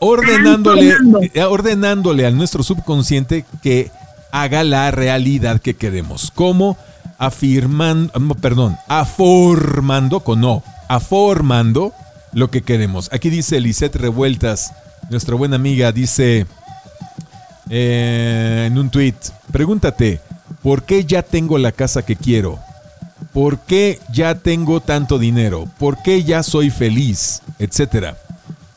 ordenándole, 0.00 0.96
ordenándole 1.48 2.26
a 2.26 2.30
nuestro 2.30 2.64
subconsciente 2.64 3.44
que 3.62 3.92
haga 4.32 4.64
la 4.64 4.90
realidad 4.90 5.60
que 5.60 5.74
queremos. 5.74 6.32
como 6.34 6.76
Afirmando, 7.16 8.34
perdón, 8.40 8.76
aformando 8.88 10.20
con 10.20 10.40
no, 10.40 10.64
aformando 10.88 11.92
lo 12.34 12.50
que 12.50 12.62
queremos. 12.62 13.10
Aquí 13.12 13.30
dice 13.30 13.60
Lisette 13.60 13.96
Revueltas, 13.96 14.72
nuestra 15.10 15.34
buena 15.36 15.56
amiga, 15.56 15.92
dice 15.92 16.46
eh, 17.70 18.64
en 18.66 18.78
un 18.78 18.90
tweet, 18.90 19.14
pregúntate, 19.52 20.20
¿por 20.62 20.82
qué 20.82 21.04
ya 21.04 21.22
tengo 21.22 21.58
la 21.58 21.72
casa 21.72 22.04
que 22.04 22.16
quiero? 22.16 22.58
¿Por 23.32 23.60
qué 23.60 23.98
ya 24.12 24.34
tengo 24.36 24.80
tanto 24.80 25.18
dinero? 25.18 25.68
¿Por 25.78 26.02
qué 26.02 26.22
ya 26.22 26.42
soy 26.42 26.70
feliz? 26.70 27.42
Etcétera. 27.58 28.16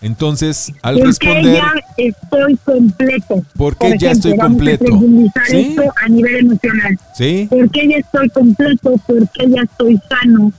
Entonces, 0.01 0.73
al 0.81 0.99
responder... 1.01 1.61
¿Por 1.61 1.75
qué 1.95 2.03
ya 2.07 2.11
estoy 2.21 2.57
completo? 2.63 3.43
¿Por 3.55 3.77
qué 3.77 3.97
ya 3.99 4.11
estoy 4.11 4.37
completo? 4.37 4.99
¿Sí? 5.47 5.57
esto 5.69 5.93
a 6.03 6.09
nivel 6.09 6.35
emocional. 6.37 6.99
¿Sí? 7.15 7.47
¿Por 7.49 7.69
qué 7.71 7.87
ya 7.87 7.97
estoy 7.97 8.29
completo? 8.29 8.95
¿Por 9.05 9.29
qué 9.29 9.49
ya 9.49 9.63
estoy 9.63 9.99
sano? 10.09 10.51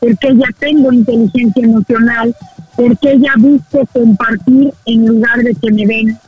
Porque 0.00 0.34
ya 0.36 0.46
tengo 0.58 0.92
inteligencia 0.92 1.64
emocional, 1.64 2.34
porque 2.76 3.12
ella 3.12 3.32
busca 3.36 3.78
compartir 3.92 4.72
en 4.86 5.06
lugar 5.06 5.38
de 5.38 5.54
que 5.54 5.72
me 5.72 5.86
den. 5.86 6.18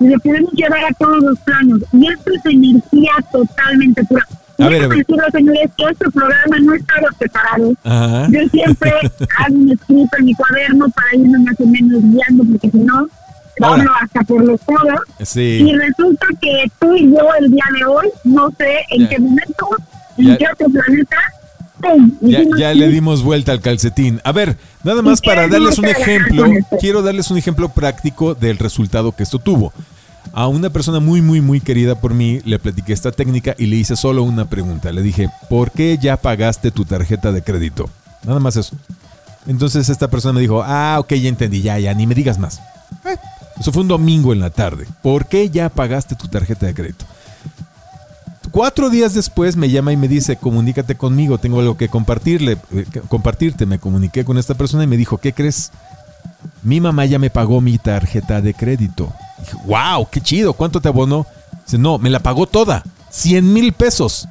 Y 0.00 0.08
lo 0.08 0.18
podemos 0.20 0.52
llevar 0.52 0.84
a 0.84 0.92
todos 0.98 1.22
los 1.22 1.38
planos. 1.40 1.80
Y 1.92 2.06
esto 2.08 2.30
es 2.34 2.44
energía 2.46 3.12
totalmente 3.32 4.04
pura. 4.04 4.26
A 4.58 4.68
ver, 4.68 4.88
decirlo, 4.88 5.22
señores, 5.32 5.70
que 5.76 5.84
este 5.90 6.10
programa 6.10 6.58
no 6.62 6.74
estaba 6.74 7.08
preparado. 7.18 7.72
Ajá. 7.84 8.28
Yo 8.30 8.40
siempre 8.50 8.92
hago 9.38 9.54
un 9.54 9.72
escrito 9.72 10.16
en 10.18 10.24
mi 10.26 10.34
cuaderno 10.34 10.86
para 10.90 11.14
irme 11.14 11.38
más 11.38 11.54
o 11.60 11.66
menos 11.66 12.02
guiando, 12.02 12.44
porque 12.52 12.70
si 12.70 12.78
no, 12.78 13.06
hablo 13.62 13.90
hasta 14.00 14.20
por 14.22 14.44
los 14.44 14.60
codos. 14.62 15.00
Sí. 15.22 15.64
Y 15.66 15.72
resulta 15.76 16.26
que 16.40 16.70
tú 16.80 16.94
y 16.94 17.10
yo 17.12 17.34
el 17.40 17.50
día 17.50 17.64
de 17.78 17.84
hoy, 17.86 18.08
no 18.24 18.50
sé 18.58 18.76
en 18.90 19.02
Ya. 19.02 19.08
qué 19.08 19.18
momento, 19.20 19.68
en 20.18 20.26
Ya. 20.26 20.36
qué 20.36 20.44
otro 20.52 20.66
planeta. 20.68 21.16
Ya, 22.20 22.74
le 22.74 22.88
dimos 22.88 23.22
vuelta 23.22 23.52
al 23.52 23.60
calcetín. 23.60 24.20
A 24.24 24.32
ver, 24.32 24.56
nada 24.82 25.02
más 25.02 25.20
¿Y 25.22 25.26
para 25.26 25.48
darles 25.48 25.78
un 25.78 25.86
ejemplo, 25.86 26.44
quiero 26.80 27.02
darles 27.02 27.30
un 27.30 27.38
ejemplo 27.38 27.68
práctico 27.68 28.34
del 28.34 28.58
resultado 28.58 29.12
que 29.12 29.22
esto 29.22 29.38
tuvo. 29.38 29.72
A 30.32 30.48
una 30.48 30.70
persona 30.70 31.00
muy, 31.00 31.22
muy, 31.22 31.40
muy 31.40 31.60
querida 31.60 32.00
por 32.00 32.14
mí 32.14 32.40
le 32.44 32.58
platiqué 32.58 32.92
esta 32.92 33.12
técnica 33.12 33.54
y 33.58 33.66
le 33.66 33.76
hice 33.76 33.94
solo 33.94 34.22
una 34.22 34.46
pregunta. 34.46 34.90
Le 34.90 35.02
dije, 35.02 35.28
¿por 35.48 35.70
qué 35.70 35.98
ya 35.98 36.16
pagaste 36.16 36.70
tu 36.70 36.84
tarjeta 36.84 37.30
de 37.30 37.42
crédito? 37.42 37.88
Nada 38.24 38.40
más 38.40 38.56
eso. 38.56 38.74
Entonces 39.46 39.88
esta 39.88 40.08
persona 40.08 40.32
me 40.32 40.40
dijo, 40.40 40.62
ah, 40.64 40.96
ok, 40.98 41.12
ya 41.14 41.28
entendí, 41.28 41.62
ya, 41.62 41.78
ya, 41.78 41.92
ni 41.94 42.06
me 42.06 42.14
digas 42.14 42.38
más. 42.38 42.60
Eh, 43.04 43.16
eso 43.60 43.70
fue 43.70 43.82
un 43.82 43.88
domingo 43.88 44.32
en 44.32 44.40
la 44.40 44.50
tarde. 44.50 44.86
¿Por 45.02 45.26
qué 45.26 45.50
ya 45.50 45.68
pagaste 45.68 46.14
tu 46.14 46.28
tarjeta 46.28 46.66
de 46.66 46.74
crédito? 46.74 47.04
Cuatro 48.50 48.90
días 48.90 49.14
después 49.14 49.56
me 49.56 49.70
llama 49.70 49.92
y 49.92 49.96
me 49.96 50.08
dice, 50.08 50.36
comunícate 50.36 50.94
conmigo, 50.96 51.38
tengo 51.38 51.60
algo 51.60 51.76
que 51.76 51.88
compartirle, 51.88 52.58
eh, 52.72 52.84
compartirte. 53.08 53.66
Me 53.66 53.78
comuniqué 53.78 54.24
con 54.24 54.38
esta 54.38 54.54
persona 54.54 54.84
y 54.84 54.86
me 54.86 54.96
dijo, 54.96 55.18
¿qué 55.18 55.32
crees? 55.32 55.70
Mi 56.62 56.80
mamá 56.80 57.04
ya 57.06 57.18
me 57.18 57.30
pagó 57.30 57.60
mi 57.60 57.78
tarjeta 57.78 58.40
de 58.40 58.54
crédito. 58.54 59.12
Dije, 59.40 59.56
wow, 59.66 60.06
qué 60.10 60.20
chido, 60.20 60.52
¿cuánto 60.52 60.80
te 60.80 60.88
abonó? 60.88 61.26
Dice, 61.64 61.78
no, 61.78 61.98
me 61.98 62.10
la 62.10 62.20
pagó 62.20 62.46
toda, 62.46 62.82
100 63.10 63.52
mil 63.52 63.72
pesos. 63.72 64.28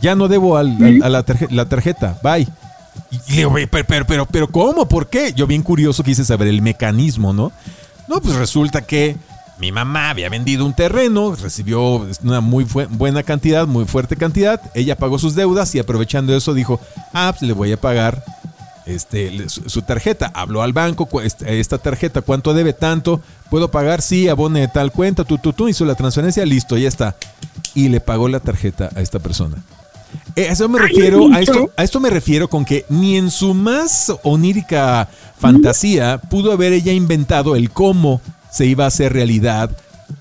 Ya 0.00 0.14
no 0.14 0.28
debo 0.28 0.56
al- 0.56 0.82
al- 0.82 1.02
a 1.02 1.08
la, 1.08 1.24
tarje- 1.24 1.48
la 1.50 1.66
tarjeta, 1.68 2.18
bye. 2.22 2.46
Y 3.10 3.30
le 3.30 3.36
digo, 3.36 3.52
"Oye, 3.52 3.66
pero, 3.68 3.86
pero, 3.86 4.06
pero, 4.06 4.26
pero, 4.26 4.48
¿cómo? 4.48 4.86
¿Por 4.88 5.08
qué? 5.08 5.32
Yo 5.32 5.46
bien 5.46 5.62
curioso 5.62 6.02
quise 6.02 6.24
saber 6.24 6.48
el 6.48 6.60
mecanismo, 6.60 7.32
¿no? 7.32 7.52
No, 8.08 8.20
pues 8.20 8.34
resulta 8.36 8.82
que 8.82 9.16
mi 9.62 9.70
mamá 9.70 10.10
había 10.10 10.28
vendido 10.28 10.66
un 10.66 10.74
terreno, 10.74 11.36
recibió 11.36 12.04
una 12.24 12.40
muy 12.40 12.64
buena 12.64 13.22
cantidad, 13.22 13.64
muy 13.64 13.84
fuerte 13.84 14.16
cantidad, 14.16 14.60
ella 14.74 14.96
pagó 14.96 15.20
sus 15.20 15.36
deudas 15.36 15.72
y 15.76 15.78
aprovechando 15.78 16.36
eso 16.36 16.52
dijo, 16.52 16.80
ah, 17.12 17.32
pues 17.32 17.42
le 17.42 17.52
voy 17.52 17.70
a 17.70 17.80
pagar 17.80 18.24
este, 18.86 19.48
su, 19.48 19.70
su 19.70 19.82
tarjeta. 19.82 20.32
Habló 20.34 20.62
al 20.62 20.72
banco, 20.72 21.08
esta, 21.20 21.78
tarjeta, 21.78 22.22
¿cuánto 22.22 22.54
debe 22.54 22.72
tanto? 22.72 23.20
¿Puedo 23.50 23.70
pagar? 23.70 24.02
Sí, 24.02 24.28
abone 24.28 24.66
tal 24.66 24.90
cuenta, 24.90 25.22
tú, 25.22 25.38
tú, 25.38 25.52
tú, 25.52 25.68
hizo 25.68 25.84
la 25.84 25.94
transferencia, 25.94 26.44
listo, 26.44 26.76
ya 26.76 26.88
está. 26.88 27.14
Y 27.72 27.88
le 27.88 28.00
pagó 28.00 28.26
la 28.26 28.40
tarjeta 28.40 28.90
a 28.96 29.00
esta 29.00 29.20
persona. 29.20 29.58
Eh, 30.34 30.48
eso 30.50 30.68
me 30.68 30.80
refiero, 30.80 31.32
a 31.32 31.38
esto, 31.38 31.70
a 31.76 31.84
esto 31.84 32.00
me 32.00 32.10
refiero 32.10 32.50
con 32.50 32.64
que 32.64 32.84
ni 32.88 33.16
en 33.16 33.30
su 33.30 33.54
más 33.54 34.12
onírica 34.24 35.08
fantasía 35.38 36.18
pudo 36.18 36.50
haber 36.50 36.72
ella 36.72 36.92
inventado 36.92 37.54
el 37.54 37.70
cómo 37.70 38.20
se 38.52 38.66
iba 38.66 38.84
a 38.84 38.88
hacer 38.88 39.12
realidad, 39.12 39.70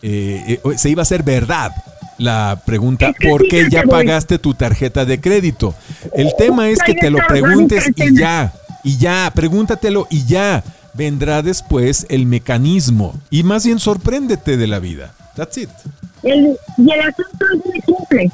eh, 0.01 0.59
eh, 0.63 0.77
se 0.77 0.89
iba 0.89 1.01
a 1.01 1.03
hacer 1.03 1.21
verdad 1.23 1.71
la 2.17 2.61
pregunta, 2.65 3.09
Es 3.09 3.17
que 3.17 3.29
¿por 3.29 3.47
qué 3.47 3.67
ya 3.69 3.83
pagaste 3.83 4.37
tu 4.37 4.53
tarjeta 4.53 5.05
de 5.05 5.19
crédito? 5.19 5.73
El 6.13 6.33
tema 6.37 6.69
es 6.69 6.79
que 6.83 6.93
te 6.93 7.09
lo 7.09 7.19
preguntes 7.27 7.91
y 7.95 8.17
ya, 8.17 8.53
y 8.83 8.97
ya, 8.97 9.31
pregúntatelo 9.33 10.07
y 10.09 10.25
ya. 10.25 10.63
Vendrá 10.93 11.41
después 11.41 12.05
el 12.09 12.25
mecanismo 12.25 13.15
y 13.29 13.43
más 13.43 13.65
bien 13.65 13.79
sorpréndete 13.79 14.57
de 14.57 14.67
la 14.67 14.79
vida. 14.79 15.13
That's 15.35 15.57
it. 15.57 15.69
El, 16.21 16.57
y 16.77 16.91
el 16.91 16.99
asunto 16.99 17.45
es 17.53 17.65
muy 17.65 17.81
simple. 17.81 18.29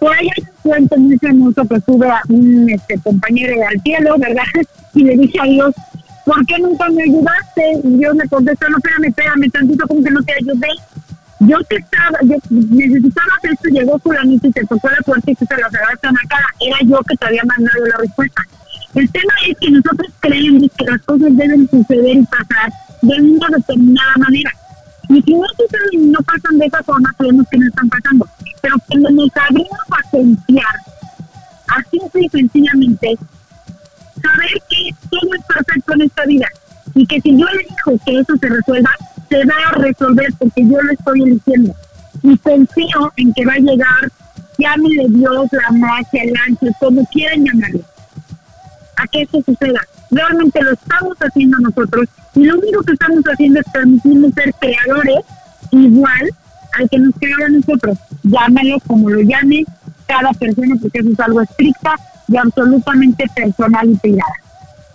Por 0.00 0.12
ahí 0.12 0.26
hay 0.36 0.42
un 0.42 0.70
cuento 0.70 0.96
muy 0.98 1.16
famoso 1.18 1.64
que 1.64 1.80
sube 1.86 2.08
a 2.08 2.20
un 2.28 2.68
este, 2.68 2.98
compañero 2.98 3.54
al 3.68 3.80
cielo, 3.82 4.16
¿verdad? 4.18 4.42
Y 4.94 5.04
le 5.04 5.16
dice 5.16 5.38
a 5.40 5.44
Dios, 5.44 5.74
¿por 6.24 6.46
qué 6.46 6.58
nunca 6.58 6.88
me 6.90 7.02
ayudaste? 7.02 7.80
Y 7.84 7.96
Dios 7.98 8.14
me 8.14 8.28
contestó, 8.28 8.68
no, 8.68 8.76
espérame, 8.78 9.08
espérame, 9.08 9.50
tantito 9.50 9.86
como 9.86 10.02
que 10.02 10.10
no 10.10 10.22
te 10.22 10.32
ayudé. 10.34 10.68
Yo 11.40 11.58
te 11.68 11.76
estaba, 11.76 12.18
yo 12.22 12.36
necesitaba 12.50 13.32
esto, 13.42 13.68
llegó 13.68 13.98
fulanito 13.98 14.46
y 14.46 14.52
te 14.52 14.64
tocó 14.66 14.88
la 14.88 15.02
puerta 15.04 15.30
y 15.30 15.34
te 15.34 15.56
la 15.56 15.70
cerraste 15.70 16.06
en 16.06 16.14
la 16.14 16.28
cara. 16.28 16.46
Era 16.60 16.78
yo 16.84 17.00
que 17.02 17.16
te 17.16 17.26
había 17.26 17.42
mandado 17.44 17.86
la 17.86 17.96
respuesta. 17.98 18.42
El 18.94 19.10
tema 19.10 19.32
es 19.48 19.56
que 19.58 19.70
nosotros 19.70 20.12
creemos 20.20 20.70
que 20.76 20.84
las 20.84 21.02
cosas 21.02 21.36
deben 21.36 21.68
suceder 21.68 22.16
y 22.16 22.26
pasar 22.26 22.72
de 23.00 23.14
una 23.20 23.48
determinada 23.56 24.16
manera. 24.18 24.50
Y 25.08 25.22
si 25.22 25.34
no 25.34 25.46
no 25.98 26.18
pasan 26.20 26.58
de 26.58 26.66
esa 26.66 26.82
forma, 26.84 27.12
creemos 27.18 27.46
que 27.50 27.58
no 27.58 27.66
están 27.66 27.88
pasando. 27.88 28.26
Pero 28.60 28.76
cuando 28.88 29.10
nos 29.10 29.28
abrimos 29.36 29.78
a 29.90 30.10
confiar, 30.10 30.76
a 31.68 31.82
simple 31.90 32.22
y 32.22 32.28
sencillamente, 32.28 33.18
saber 34.22 34.62
que 34.68 34.90
todo 35.10 35.34
es 35.34 35.44
perfecto 35.46 35.92
en 35.94 36.02
esta 36.02 36.24
vida 36.24 36.46
y 36.94 37.06
que 37.06 37.20
si 37.20 37.36
yo 37.36 37.46
elijo 37.48 38.04
que 38.04 38.18
eso 38.18 38.36
se 38.40 38.48
resuelva, 38.48 38.90
se 39.28 39.44
va 39.44 39.54
a 39.70 39.78
resolver 39.78 40.28
porque 40.38 40.62
yo 40.62 40.80
lo 40.80 40.92
estoy 40.92 41.22
eligiendo. 41.22 41.74
Y 42.22 42.36
confío 42.38 43.12
en 43.16 43.32
que 43.32 43.46
va 43.46 43.54
a 43.54 43.58
llegar, 43.58 44.12
llámele 44.58 45.06
Dios, 45.08 45.46
la 45.52 45.76
magia, 45.76 46.22
el 46.22 46.34
ángel, 46.48 46.72
como 46.78 47.04
quieran 47.06 47.44
llamarle, 47.44 47.80
a 48.96 49.06
que 49.06 49.22
eso 49.22 49.42
suceda. 49.44 49.80
Realmente 50.10 50.62
lo 50.62 50.72
estamos 50.72 51.16
haciendo 51.18 51.58
nosotros 51.58 52.08
y 52.34 52.44
lo 52.44 52.58
único 52.58 52.82
que 52.82 52.92
estamos 52.92 53.22
haciendo 53.24 53.60
es 53.60 53.66
permitirnos 53.72 54.34
ser 54.34 54.54
creadores 54.60 55.24
igual 55.70 56.30
al 56.78 56.88
que 56.88 56.98
nos 56.98 57.14
a 57.14 57.48
nosotros. 57.48 57.98
Llámelo 58.22 58.78
como 58.86 59.08
lo 59.08 59.22
llame 59.22 59.64
cada 60.06 60.32
persona 60.32 60.76
porque 60.80 60.98
eso 60.98 61.10
es 61.10 61.20
algo 61.20 61.40
estricta 61.40 61.96
y 62.32 62.36
absolutamente 62.36 63.24
personal 63.34 63.88
y 63.90 63.96
privada. 63.96 64.32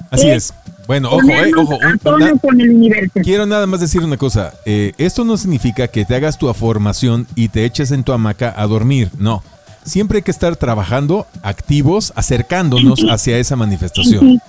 Así 0.10 0.30
Es 0.30 0.45
es. 0.50 0.54
Bueno, 0.88 1.10
ojo, 1.12 1.30
eh, 1.30 1.52
ojo. 1.58 1.76
un- 1.78 2.19
na- 2.19 2.32
con 2.41 2.62
el 2.62 2.69
universo. 2.69 3.19
quiero 3.21 3.45
nada 3.45 3.67
más 3.67 3.82
decir 3.82 4.02
una 4.04 4.15
cosa. 4.15 4.54
Eh, 4.65 4.93
esto 4.97 5.26
no 5.26 5.36
significa 5.36 5.89
que 5.89 6.06
te 6.06 6.15
hagas 6.15 6.38
tu 6.38 6.47
afirmación 6.50 7.28
y 7.36 7.50
te 7.50 7.65
eches 7.65 7.91
en 7.91 8.04
tu 8.06 8.13
hamaca 8.13 8.54
a 8.56 8.65
dormir. 8.67 9.10
No. 9.17 9.43
Siempre 9.84 10.17
hay 10.19 10.21
que 10.23 10.32
estar 10.32 10.56
trabajando, 10.56 11.28
activos, 11.43 12.13
acercándonos 12.15 13.02
hacia 13.10 13.38
esa 13.38 13.56
manifestación. 13.58 14.19
Sí, 14.21 14.39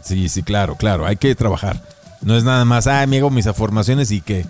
Sí, 0.00 0.28
sí, 0.28 0.42
claro, 0.44 0.76
claro. 0.76 1.04
Hay 1.04 1.16
que 1.16 1.34
trabajar. 1.34 1.80
No 2.22 2.36
es 2.36 2.44
nada 2.44 2.64
más, 2.64 2.86
ah, 2.86 3.04
me 3.06 3.18
hago 3.18 3.30
mis 3.30 3.46
afirmaciones 3.48 4.10
y 4.12 4.20
que, 4.20 4.46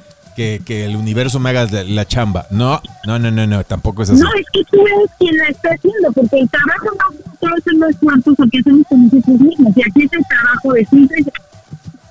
que, 0.65 0.85
el 0.85 0.95
universo 0.95 1.41
me 1.41 1.51
haga 1.51 1.67
la, 1.85 2.07
chamba. 2.07 2.47
No, 2.51 2.81
no, 3.07 3.19
no, 3.19 3.31
no, 3.31 3.47
no, 3.47 3.65
tampoco 3.65 4.03
es 4.03 4.11
así. 4.11 4.21
No, 4.21 4.29
es 4.39 4.47
que 4.53 4.63
tú 4.71 4.81
eres 4.87 5.11
quien 5.19 5.37
la 5.37 5.49
está 5.49 5.71
haciendo, 5.71 6.13
porque 6.13 6.39
el 6.39 6.49
trabajo 6.49 6.87
no 6.97 7.19
todo 7.41 7.51
eso 7.57 7.71
no 7.77 7.89
es 7.89 7.97
cuantos 7.97 8.35
o 8.39 8.49
que 8.51 8.59
hacemos 8.59 8.87
con 8.89 9.05
nosotros 9.05 9.41
mismos. 9.41 9.77
Y 9.77 9.83
aquí 9.83 10.05
es 10.05 10.13
el 10.13 10.25
trabajo 10.27 10.73
de 10.73 10.85
simple, 10.87 11.25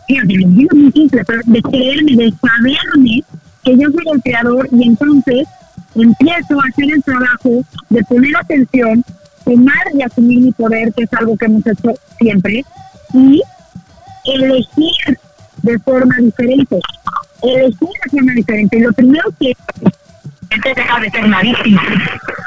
digo 0.08 0.76
muy 0.76 0.92
simple, 0.92 1.24
pero 1.26 1.42
de 1.46 1.62
creerme, 1.62 2.16
de 2.16 2.34
saberme 2.42 3.24
que 3.64 3.78
yo 3.78 3.90
soy 3.92 4.14
el 4.14 4.22
creador 4.22 4.70
y 4.72 4.88
entonces 4.88 5.48
empiezo 5.96 6.62
a 6.62 6.68
hacer 6.70 6.94
el 6.94 7.04
trabajo 7.04 7.50
de 7.90 8.04
poner 8.04 8.38
atención, 8.38 9.04
tomar 9.46 9.86
y 9.94 10.02
asumir 10.02 10.42
mi 10.42 10.52
poder, 10.52 10.94
que 10.94 11.04
es 11.04 11.14
algo 11.14 11.38
que 11.38 11.46
hemos 11.46 11.66
hecho 11.66 11.94
siempre, 12.20 12.64
y 13.14 13.42
elegir 14.26 15.20
de 15.64 15.80
forma 15.80 16.16
diferente. 16.20 16.80
Elegir 17.44 17.74
de 18.04 18.10
forma 18.12 18.34
diferente. 18.34 18.80
Lo 18.80 18.94
primero 18.94 19.30
que 19.40 19.52
es 19.52 20.76
dejar 20.76 21.02
de 21.02 21.10
ser 21.12 21.26
una 21.26 21.42
víctima. 21.42 21.82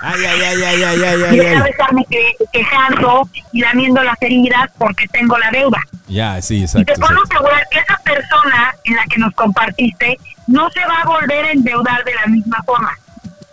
Ay, 0.02 0.20
ay, 0.24 0.40
ay, 0.42 0.62
ay, 0.62 0.82
ay, 0.82 1.02
ay, 1.02 1.20
Y 1.20 1.24
ay, 1.24 1.36
dejar 1.38 1.56
ay. 1.56 1.62
de 1.62 1.70
estarme 1.70 2.04
que- 2.10 2.34
quejando 2.52 3.28
y 3.52 3.60
lamiendo 3.60 4.02
las 4.02 4.16
heridas 4.22 4.70
porque 4.78 5.06
tengo 5.08 5.36
la 5.38 5.50
deuda. 5.50 5.78
Ya, 6.08 6.40
sí, 6.42 6.58
Y 6.58 6.62
exacto. 6.62 6.92
te 6.94 6.98
puedo 7.00 7.22
asegurar 7.22 7.62
que 7.70 7.78
esa 7.78 7.96
persona 7.98 8.74
en 8.84 8.96
la 8.96 9.04
que 9.04 9.18
nos 9.18 9.34
compartiste 9.34 10.18
no 10.46 10.68
se 10.70 10.80
va 10.86 11.00
a 11.02 11.06
volver 11.06 11.44
a 11.44 11.50
endeudar 11.52 12.02
de 12.04 12.14
la 12.14 12.26
misma 12.26 12.62
forma. 12.64 12.92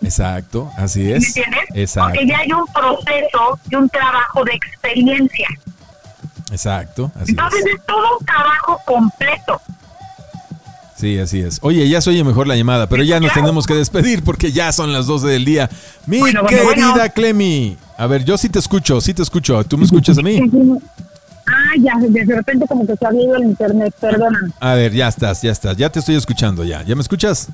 Exacto, 0.02 0.70
así 0.78 1.00
¿Me 1.02 1.16
es. 1.16 1.26
entiendes? 1.36 1.60
Exacto, 1.74 2.10
Porque 2.14 2.26
ya 2.26 2.38
hay 2.38 2.52
un 2.52 2.66
proceso 2.72 3.60
y 3.70 3.74
un 3.76 3.88
trabajo 3.90 4.44
de 4.44 4.52
experiencia. 4.54 5.48
exacto, 6.50 7.12
así 7.20 7.30
Entonces 7.32 7.64
es. 7.66 7.74
es 7.74 7.86
todo 7.86 8.18
un 8.18 8.24
trabajo 8.24 8.80
completo. 8.86 9.60
Sí, 10.98 11.16
así 11.16 11.38
es. 11.38 11.60
Oye, 11.62 11.88
ya 11.88 12.00
se 12.00 12.10
oye 12.10 12.24
mejor 12.24 12.48
la 12.48 12.56
llamada, 12.56 12.88
pero 12.88 13.04
ya 13.04 13.20
nos 13.20 13.32
tenemos 13.32 13.66
que 13.68 13.74
despedir 13.74 14.24
porque 14.24 14.50
ya 14.50 14.72
son 14.72 14.92
las 14.92 15.06
12 15.06 15.28
del 15.28 15.44
día. 15.44 15.70
Mi 16.06 16.18
Bueno, 16.18 16.42
bueno, 16.42 16.58
querida 16.58 16.92
bueno. 16.92 17.12
Clemi. 17.14 17.76
A 17.96 18.08
ver, 18.08 18.24
yo 18.24 18.36
sí 18.36 18.48
te 18.48 18.58
escucho, 18.58 19.00
sí 19.00 19.14
te 19.14 19.22
escucho. 19.22 19.62
¿Tú 19.62 19.78
me 19.78 19.84
escuchas 19.84 20.18
a 20.18 20.22
mí? 20.22 20.40
Ah, 21.46 21.72
ya, 21.78 21.92
de 22.00 22.34
repente 22.34 22.66
como 22.66 22.84
que 22.84 22.96
se 22.96 23.06
ha 23.06 23.14
ido 23.14 23.36
el 23.36 23.44
internet, 23.44 23.94
perdóname. 24.00 24.50
A 24.58 24.74
ver, 24.74 24.92
ya 24.92 25.06
estás, 25.06 25.40
ya 25.40 25.52
estás. 25.52 25.76
Ya 25.76 25.88
te 25.88 26.00
estoy 26.00 26.16
escuchando 26.16 26.64
ya. 26.64 26.82
¿Ya 26.82 26.96
me 26.96 27.02
escuchas? 27.02 27.48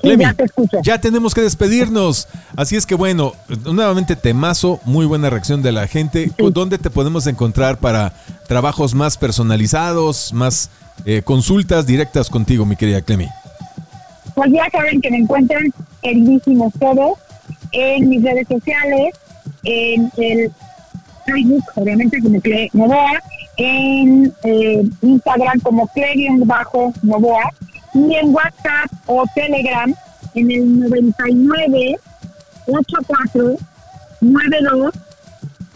Clemi, 0.00 0.24
ya 0.24 0.32
te 0.32 0.44
escucho. 0.44 0.78
ya 0.82 0.98
tenemos 0.98 1.34
que 1.34 1.42
despedirnos. 1.42 2.28
Así 2.56 2.76
es 2.76 2.86
que 2.86 2.94
bueno, 2.94 3.34
nuevamente 3.64 4.16
temazo, 4.16 4.80
muy 4.86 5.04
buena 5.04 5.28
reacción 5.28 5.60
de 5.60 5.72
la 5.72 5.86
gente. 5.86 6.32
Sí. 6.36 6.50
¿Dónde 6.50 6.78
te 6.78 6.88
podemos 6.88 7.26
encontrar 7.26 7.76
para 7.78 8.14
trabajos 8.48 8.94
más 8.94 9.18
personalizados, 9.18 10.32
más 10.32 10.70
eh, 11.04 11.22
consultas 11.22 11.86
directas 11.86 12.30
contigo, 12.30 12.64
mi 12.64 12.76
querida 12.76 13.02
Clemi? 13.02 13.28
Pues 14.34 14.50
ya 14.52 14.68
saben 14.70 15.00
que 15.00 15.10
me 15.10 15.18
encuentran 15.18 15.72
queridísimos 16.02 16.72
todos 16.78 17.18
en 17.72 18.08
mis 18.08 18.22
redes 18.22 18.46
sociales, 18.48 19.14
en 19.64 20.10
el 20.16 20.52
Facebook, 21.26 21.64
obviamente 21.76 22.20
como 22.20 22.40
Cle 22.40 22.68
Novoa, 22.72 23.20
en 23.56 24.32
eh, 24.44 24.82
Instagram 25.02 25.60
como 25.60 25.88
Cle-Novoa 25.88 27.50
y 27.94 28.14
en 28.14 28.34
WhatsApp 28.34 28.90
o 29.06 29.24
Telegram 29.34 29.94
en 30.34 30.50
el 30.50 30.80
99 30.80 31.98
84 32.66 33.56
92 34.20 34.94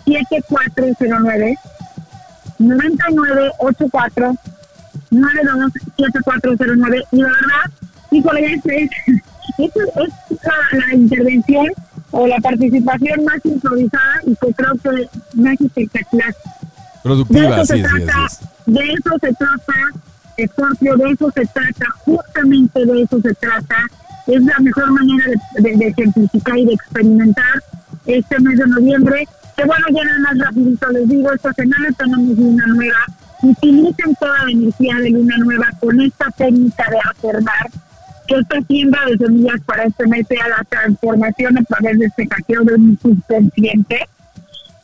7409 0.06 1.58
99 2.58 3.50
84 3.58 4.34
92 5.10 5.72
7409 5.96 7.02
y 7.12 7.16
la 7.20 7.28
verdad, 7.28 7.88
híjole, 8.10 8.54
esta 8.54 8.72
es, 8.74 8.90
es, 9.08 9.22
es 9.58 9.72
la, 10.42 10.78
la, 10.78 10.94
intervención 10.94 11.66
o 12.10 12.26
la 12.26 12.36
participación 12.38 13.24
más 13.24 13.44
improvisada 13.44 14.20
y 14.24 14.36
que 14.36 14.52
creo 14.54 14.72
que 14.82 15.08
más 15.40 15.60
espectacular. 15.60 16.34
Productiva, 17.02 17.64
sí, 17.64 17.74
sí, 17.74 17.82
sí, 17.82 18.46
De 18.66 18.80
eso 18.80 19.10
se 19.20 19.32
trata, 19.34 20.48
Scorpio, 20.48 20.96
de 20.96 21.10
eso 21.10 21.30
se 21.30 21.46
trata, 21.46 21.86
justamente 22.04 22.84
de 22.84 23.02
eso 23.02 23.20
se 23.20 23.34
trata. 23.34 23.76
Es 24.26 24.42
la 24.42 24.58
mejor 24.58 24.90
manera 24.90 25.24
de, 25.54 25.62
de, 25.62 25.76
de 25.76 25.86
ejemplificar 25.88 26.58
y 26.58 26.66
de 26.66 26.72
experimentar 26.72 27.62
este 28.06 28.40
mes 28.40 28.58
de 28.58 28.66
noviembre. 28.66 29.28
Que 29.56 29.64
bueno, 29.64 29.86
ya 29.90 30.04
nada 30.04 30.18
más 30.20 30.46
rapidito 30.46 30.88
les 30.90 31.08
digo, 31.08 31.32
esta 31.32 31.52
semana 31.54 31.88
tenemos 31.96 32.36
luna 32.36 32.66
nueva. 32.66 33.06
Utilicen 33.42 34.14
toda 34.18 34.44
la 34.44 34.50
energía 34.50 34.96
de 34.96 35.10
luna 35.10 35.36
nueva 35.38 35.66
con 35.80 36.00
esta 36.00 36.30
técnica 36.30 36.84
de 36.90 36.98
afirmar 36.98 37.70
que 38.26 38.34
esta 38.36 38.60
siembra 38.62 39.00
de 39.06 39.18
semillas 39.18 39.60
para 39.66 39.84
mes 39.84 40.26
sea 40.26 40.48
la 40.48 40.64
transformación 40.68 41.58
a 41.58 41.64
través 41.64 41.98
de 41.98 42.06
este 42.06 42.26
caqueo 42.26 42.64
de 42.64 42.74
un 42.74 42.98
subconsciente. 43.00 44.00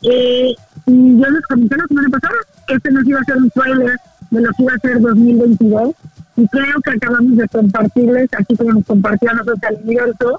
Eh, 0.03 0.53
y 0.85 1.19
yo 1.19 1.29
les 1.29 1.41
comenté 1.47 1.77
la 1.77 1.87
semana 1.87 2.09
pasada 2.09 2.35
que 2.67 2.73
este 2.75 2.91
nos 2.91 3.05
iba 3.05 3.19
a 3.19 3.23
ser 3.23 3.37
un 3.37 3.49
trailer 3.49 3.97
de 4.31 4.41
lo 4.41 4.49
que 4.51 4.63
iba 4.63 4.73
a 4.73 4.79
ser 4.79 5.01
2022 5.01 5.95
y 6.35 6.47
creo 6.47 6.81
que 6.83 6.91
acabamos 6.91 7.37
de 7.37 7.47
compartirles, 7.47 8.29
así 8.37 8.55
como 8.55 8.73
nos 8.73 8.85
compartió 8.85 9.29
a 9.29 9.33
nosotros 9.33 9.59
el 9.69 9.83
universo, 9.83 10.37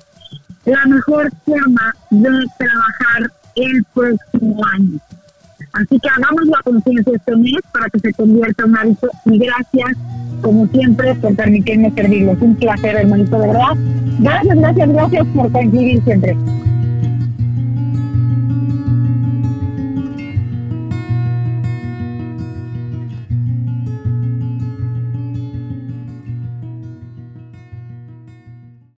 la 0.65 0.85
mejor 0.87 1.31
forma 1.45 1.95
de 2.11 2.29
trabajar 2.59 3.31
el 3.55 3.85
próximo 3.95 4.65
año. 4.67 4.99
Así 5.75 5.99
que 5.99 6.09
hagamos 6.09 6.47
la 6.47 6.63
conciencia 6.63 7.13
este 7.17 7.37
mes 7.37 7.61
para 7.73 7.91
que 7.91 7.99
se 7.99 8.13
convierta 8.13 8.63
en 8.65 8.71
un 8.71 8.77
hábito 8.77 9.09
y 9.25 9.39
gracias, 9.39 9.97
como 10.41 10.67
siempre, 10.69 11.15
por 11.17 11.35
permitirme 11.35 11.91
servirles. 11.93 12.41
Un 12.41 12.55
placer, 12.55 12.95
hermanito, 12.95 13.39
de 13.41 13.49
verdad. 13.49 13.77
Gracias, 14.21 14.57
gracias, 14.57 14.89
gracias 14.89 15.27
por 15.35 15.51
coincidir 15.51 16.03
siempre. 16.05 16.37